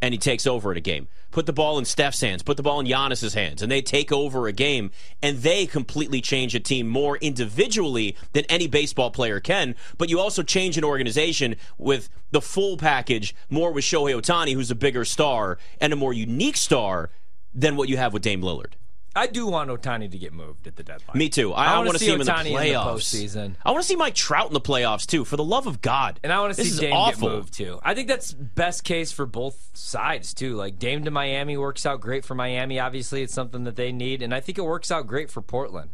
and 0.00 0.12
he 0.12 0.18
takes 0.18 0.46
over 0.46 0.70
at 0.70 0.76
a 0.76 0.80
game. 0.80 1.08
Put 1.30 1.46
the 1.46 1.52
ball 1.52 1.78
in 1.78 1.84
Steph's 1.84 2.20
hands, 2.20 2.42
put 2.42 2.56
the 2.56 2.62
ball 2.62 2.80
in 2.80 2.86
Giannis's 2.86 3.34
hands, 3.34 3.62
and 3.62 3.72
they 3.72 3.80
take 3.80 4.12
over 4.12 4.46
a 4.46 4.52
game, 4.52 4.90
and 5.22 5.38
they 5.38 5.66
completely 5.66 6.20
change 6.20 6.54
a 6.54 6.60
team 6.60 6.86
more 6.86 7.16
individually 7.18 8.16
than 8.32 8.44
any 8.46 8.66
baseball 8.66 9.10
player 9.10 9.40
can. 9.40 9.74
But 9.96 10.10
you 10.10 10.20
also 10.20 10.42
change 10.42 10.76
an 10.76 10.84
organization 10.84 11.56
with 11.78 12.08
the 12.30 12.42
full 12.42 12.76
package, 12.76 13.34
more 13.48 13.72
with 13.72 13.84
Shohei 13.84 14.20
Ohtani, 14.20 14.52
who's 14.52 14.70
a 14.70 14.74
bigger 14.74 15.04
star 15.04 15.58
and 15.80 15.92
a 15.92 15.96
more 15.96 16.12
unique 16.12 16.56
star 16.56 17.10
than 17.54 17.76
what 17.76 17.88
you 17.88 17.96
have 17.96 18.12
with 18.12 18.22
Dame 18.22 18.42
Lillard. 18.42 18.72
I 19.16 19.26
do 19.26 19.46
want 19.46 19.70
Ohtani 19.70 20.10
to 20.10 20.18
get 20.18 20.34
moved 20.34 20.66
at 20.66 20.76
the 20.76 20.82
deadline. 20.82 21.16
Me 21.16 21.30
too. 21.30 21.54
I, 21.54 21.74
I, 21.74 21.78
want 21.78 21.92
to 21.92 21.98
see, 21.98 22.12
him 22.12 22.20
in 22.20 22.26
the 22.26 22.32
playoffs. 22.32 23.34
In 23.34 23.52
the 23.52 23.56
I 23.64 23.70
want 23.70 23.82
to 23.82 23.88
see 23.88 23.96
Mike 23.96 24.14
Trout 24.14 24.48
in 24.48 24.52
the 24.52 24.60
playoffs 24.60 25.06
too. 25.06 25.24
For 25.24 25.36
the 25.36 25.44
love 25.44 25.66
of 25.66 25.80
God, 25.80 26.20
and 26.22 26.30
I 26.30 26.40
want 26.40 26.54
to 26.54 26.64
see 26.64 26.80
Dame 26.80 26.92
awful. 26.92 27.28
get 27.28 27.34
moved 27.34 27.54
too. 27.54 27.80
I 27.82 27.94
think 27.94 28.08
that's 28.08 28.32
best 28.32 28.84
case 28.84 29.12
for 29.12 29.24
both 29.24 29.70
sides 29.72 30.34
too. 30.34 30.54
Like 30.54 30.78
Dame 30.78 31.04
to 31.04 31.10
Miami 31.10 31.56
works 31.56 31.86
out 31.86 32.00
great 32.00 32.24
for 32.24 32.34
Miami. 32.34 32.78
Obviously, 32.78 33.22
it's 33.22 33.32
something 33.32 33.64
that 33.64 33.76
they 33.76 33.90
need, 33.90 34.20
and 34.20 34.34
I 34.34 34.40
think 34.40 34.58
it 34.58 34.64
works 34.64 34.90
out 34.90 35.06
great 35.06 35.30
for 35.30 35.40
Portland. 35.40 35.90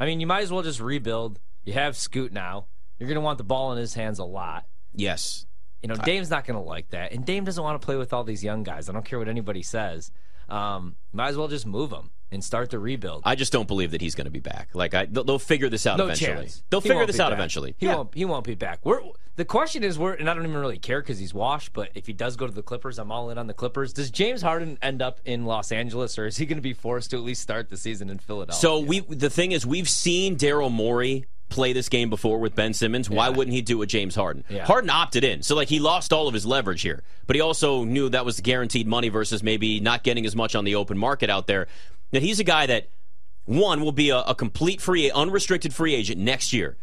I 0.00 0.06
mean, 0.06 0.18
you 0.18 0.26
might 0.26 0.42
as 0.42 0.50
well 0.50 0.62
just 0.62 0.80
rebuild. 0.80 1.38
You 1.64 1.74
have 1.74 1.96
Scoot 1.96 2.32
now. 2.32 2.66
You're 2.98 3.08
going 3.08 3.14
to 3.14 3.20
want 3.20 3.38
the 3.38 3.44
ball 3.44 3.72
in 3.72 3.78
his 3.78 3.94
hands 3.94 4.18
a 4.18 4.24
lot. 4.24 4.66
Yes. 4.92 5.46
You 5.82 5.88
know, 5.88 5.96
Dame's 5.96 6.30
not 6.30 6.46
going 6.46 6.58
to 6.58 6.64
like 6.64 6.90
that, 6.90 7.12
and 7.12 7.24
Dame 7.24 7.44
doesn't 7.44 7.62
want 7.62 7.80
to 7.80 7.84
play 7.84 7.96
with 7.96 8.12
all 8.12 8.24
these 8.24 8.42
young 8.42 8.62
guys. 8.62 8.88
I 8.88 8.92
don't 8.92 9.04
care 9.04 9.18
what 9.18 9.28
anybody 9.28 9.62
says. 9.62 10.10
Um, 10.48 10.96
might 11.12 11.28
as 11.28 11.36
well 11.36 11.48
just 11.48 11.66
move 11.66 11.92
him 11.92 12.10
and 12.34 12.44
start 12.44 12.70
the 12.70 12.78
rebuild. 12.78 13.22
I 13.24 13.34
just 13.34 13.52
don't 13.52 13.68
believe 13.68 13.92
that 13.92 14.00
he's 14.00 14.14
going 14.14 14.26
to 14.26 14.30
be 14.30 14.40
back. 14.40 14.70
Like 14.74 14.94
I, 14.94 15.06
they'll, 15.06 15.24
they'll 15.24 15.38
figure 15.38 15.68
this 15.68 15.86
out 15.86 15.98
no 15.98 16.04
eventually. 16.04 16.34
Chance. 16.34 16.62
They'll 16.70 16.80
he 16.80 16.88
figure 16.88 17.06
this 17.06 17.20
out 17.20 17.30
back. 17.30 17.38
eventually. 17.38 17.74
He 17.78 17.86
yeah. 17.86 17.96
won't. 17.96 18.14
He 18.14 18.24
won't 18.24 18.44
be 18.44 18.54
back. 18.54 18.80
We're, 18.84 19.00
the 19.36 19.44
question 19.44 19.82
is, 19.82 19.98
where, 19.98 20.12
and 20.12 20.28
I 20.28 20.34
don't 20.34 20.44
even 20.44 20.58
really 20.58 20.78
care 20.78 21.00
because 21.00 21.18
he's 21.18 21.34
washed. 21.34 21.72
But 21.72 21.90
if 21.94 22.06
he 22.06 22.12
does 22.12 22.36
go 22.36 22.46
to 22.46 22.52
the 22.52 22.62
Clippers, 22.62 22.98
I'm 22.98 23.10
all 23.10 23.30
in 23.30 23.38
on 23.38 23.46
the 23.46 23.54
Clippers. 23.54 23.92
Does 23.92 24.10
James 24.10 24.42
Harden 24.42 24.78
end 24.82 25.00
up 25.02 25.20
in 25.24 25.46
Los 25.46 25.72
Angeles, 25.72 26.18
or 26.18 26.26
is 26.26 26.36
he 26.36 26.46
going 26.46 26.58
to 26.58 26.62
be 26.62 26.74
forced 26.74 27.10
to 27.10 27.16
at 27.16 27.22
least 27.22 27.42
start 27.42 27.70
the 27.70 27.76
season 27.76 28.10
in 28.10 28.18
Philadelphia? 28.18 28.60
So 28.60 28.80
we, 28.80 29.00
the 29.00 29.30
thing 29.30 29.52
is, 29.52 29.66
we've 29.66 29.88
seen 29.88 30.36
Daryl 30.36 30.70
Morey 30.70 31.26
play 31.48 31.72
this 31.72 31.88
game 31.88 32.10
before 32.10 32.38
with 32.38 32.54
Ben 32.54 32.74
Simmons. 32.74 33.08
Why 33.08 33.28
yeah. 33.28 33.36
wouldn't 33.36 33.54
he 33.54 33.62
do 33.62 33.76
it 33.76 33.80
with 33.80 33.88
James 33.88 34.14
Harden? 34.14 34.44
Yeah. 34.48 34.64
Harden 34.64 34.90
opted 34.90 35.24
in. 35.24 35.42
So 35.42 35.54
like 35.54 35.68
he 35.68 35.78
lost 35.78 36.12
all 36.12 36.26
of 36.26 36.34
his 36.34 36.44
leverage 36.44 36.82
here. 36.82 37.02
But 37.26 37.36
he 37.36 37.42
also 37.42 37.84
knew 37.84 38.08
that 38.08 38.24
was 38.24 38.40
guaranteed 38.40 38.86
money 38.86 39.08
versus 39.08 39.42
maybe 39.42 39.78
not 39.78 40.02
getting 40.02 40.26
as 40.26 40.34
much 40.34 40.54
on 40.54 40.64
the 40.64 40.74
open 40.74 40.98
market 40.98 41.30
out 41.30 41.46
there. 41.46 41.68
Now 42.14 42.20
he's 42.20 42.38
a 42.38 42.44
guy 42.44 42.66
that 42.66 42.88
one 43.44 43.82
will 43.82 43.92
be 43.92 44.10
a, 44.10 44.18
a 44.20 44.34
complete 44.34 44.80
free 44.80 45.10
unrestricted 45.10 45.74
free 45.74 45.94
agent 45.94 46.20
next 46.20 46.52
year. 46.52 46.76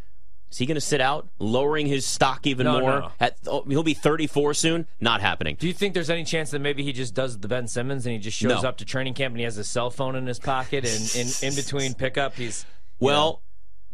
Is 0.51 0.57
he 0.57 0.65
going 0.65 0.75
to 0.75 0.81
sit 0.81 0.99
out, 0.99 1.29
lowering 1.39 1.87
his 1.87 2.05
stock 2.05 2.45
even 2.45 2.65
no, 2.65 2.81
more? 2.81 2.99
No. 2.99 3.11
At, 3.21 3.37
oh, 3.47 3.63
he'll 3.69 3.83
be 3.83 3.93
34 3.93 4.53
soon. 4.53 4.87
Not 4.99 5.21
happening. 5.21 5.55
Do 5.57 5.65
you 5.65 5.73
think 5.73 5.93
there's 5.93 6.09
any 6.09 6.25
chance 6.25 6.51
that 6.51 6.59
maybe 6.59 6.83
he 6.83 6.91
just 6.91 7.13
does 7.13 7.39
the 7.39 7.47
Ben 7.47 7.69
Simmons 7.69 8.05
and 8.05 8.11
he 8.11 8.19
just 8.19 8.37
shows 8.37 8.61
no. 8.61 8.67
up 8.69 8.77
to 8.79 8.85
training 8.85 9.13
camp 9.13 9.31
and 9.31 9.39
he 9.39 9.45
has 9.45 9.57
a 9.57 9.63
cell 9.63 9.89
phone 9.89 10.17
in 10.17 10.27
his 10.27 10.39
pocket 10.39 10.83
and 10.85 11.15
in, 11.15 11.47
in 11.47 11.55
between 11.55 11.93
pickup 11.93 12.33
he's 12.35 12.65
well. 12.99 13.41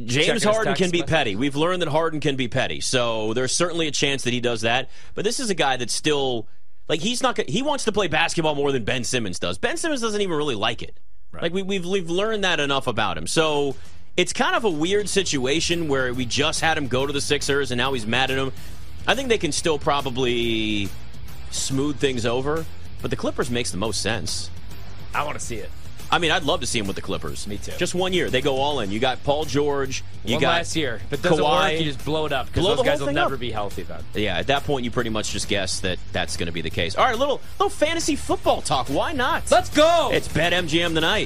James 0.03 0.44
Harden 0.44 0.75
can 0.75 0.91
be 0.91 1.03
petty. 1.03 1.36
We've 1.36 1.56
learned 1.56 1.82
that 1.84 1.89
Harden 1.89 2.20
can 2.20 2.36
be 2.36 2.48
petty. 2.48 2.82
So 2.82 3.34
there's 3.34 3.51
certainly 3.51 3.88
a 3.88 3.91
chance 3.91 4.24
that 4.24 4.34
he 4.34 4.39
does 4.39 4.62
that. 4.62 4.89
But 5.13 5.24
this 5.24 5.39
is 5.39 5.50
a 5.51 5.56
guy 5.56 5.77
that's 5.77 5.94
still 5.94 6.48
like 6.89 7.01
he's 7.01 7.22
not 7.22 7.39
he 7.50 7.62
wants 7.62 7.84
to 7.86 7.91
play 7.91 8.08
basketball 8.08 8.56
more 8.56 8.72
than 8.72 8.84
Ben 8.84 9.03
Simmons 9.03 9.39
does. 9.39 9.60
Ben 9.60 9.77
Simmons 9.77 10.01
doesn't 10.01 10.22
even 10.22 10.36
really 10.36 10.56
like 10.56 10.82
it. 10.82 11.00
Right. 11.31 11.43
Like 11.43 11.53
we, 11.53 11.62
we've 11.62 11.86
we've 11.86 12.10
learned 12.10 12.43
that 12.43 12.60
enough 12.60 12.88
about 12.88 13.17
him. 13.17 13.27
So 13.27 13.75
it's 14.15 14.34
kind 14.34 14.55
of 14.55 14.63
a 14.63 14.69
weird 14.69 15.07
situation 15.10 15.88
where 15.88 16.13
we 16.13 16.25
just 16.25 16.62
had 16.62 16.77
him 16.77 16.88
go 16.88 17.05
to 17.05 17.13
the 17.13 17.22
Sixers 17.22 17.72
and 17.72 17.77
now 17.77 17.93
he's 17.93 18.07
mad 18.07 18.31
at 18.31 18.38
him. 18.38 18.51
I 19.05 19.15
think 19.15 19.29
they 19.29 19.38
can 19.38 19.51
still 19.51 19.77
probably 19.77 20.89
smooth 21.51 21.98
things 21.98 22.25
over, 22.25 22.65
but 23.01 23.12
the 23.12 23.17
Clippers 23.17 23.50
makes 23.50 23.72
the 23.72 23.77
most 23.77 24.01
sense. 24.01 24.50
I 25.13 25.24
want 25.24 25.39
to 25.39 25.46
see 25.46 25.57
it. 25.57 25.69
I 26.12 26.20
mean, 26.20 26.32
I'd 26.32 26.44
love 26.44 26.62
to 26.62 26.68
see 26.68 26.80
him 26.80 26.88
with 26.88 26.96
the 26.96 27.02
Clippers. 27.02 27.48
Me 27.48 27.58
too. 27.58 27.74
Just 27.78 27.94
one 27.96 28.14
year, 28.14 28.30
they 28.30 28.42
go 28.42 28.58
all 28.58 28.80
in. 28.80 28.92
You 28.92 29.00
got 29.00 29.24
Paul 29.24 29.46
George. 29.46 30.04
You 30.24 30.36
one 30.36 30.42
got 30.42 30.50
last 30.50 30.76
year. 30.76 31.02
If 31.06 31.14
it 31.14 31.22
doesn't 31.22 31.44
Kawhi. 31.44 31.72
work, 31.72 31.80
you 31.80 31.86
just 31.86 32.04
blow 32.06 32.26
it 32.26 32.32
up 32.32 32.48
because 32.48 32.66
those 32.66 32.86
guys 32.86 33.00
will 33.02 33.12
never 33.12 33.36
up. 33.36 33.40
be 33.40 33.52
healthy 33.52 33.84
then. 33.84 34.04
Yeah, 34.14 34.38
at 34.38 34.48
that 34.48 34.64
point, 34.64 34.86
you 34.86 34.92
pretty 34.92 35.10
much 35.10 35.32
just 35.32 35.48
guess 35.48 35.80
that 35.82 36.00
that's 36.12 36.38
going 36.38 36.48
to 36.48 36.54
be 36.54 36.62
the 36.62 36.70
case. 36.70 36.96
All 36.96 37.06
right, 37.06 37.18
little 37.18 37.42
little 37.60 37.70
fantasy 37.70 38.16
football 38.16 38.62
talk. 38.62 38.88
Why 38.88 39.14
not? 39.14 39.50
Let's 39.52 39.70
go. 39.70 40.10
It's 40.14 40.28
Bet 40.28 40.54
MGM 40.54 40.94
tonight. 40.94 41.26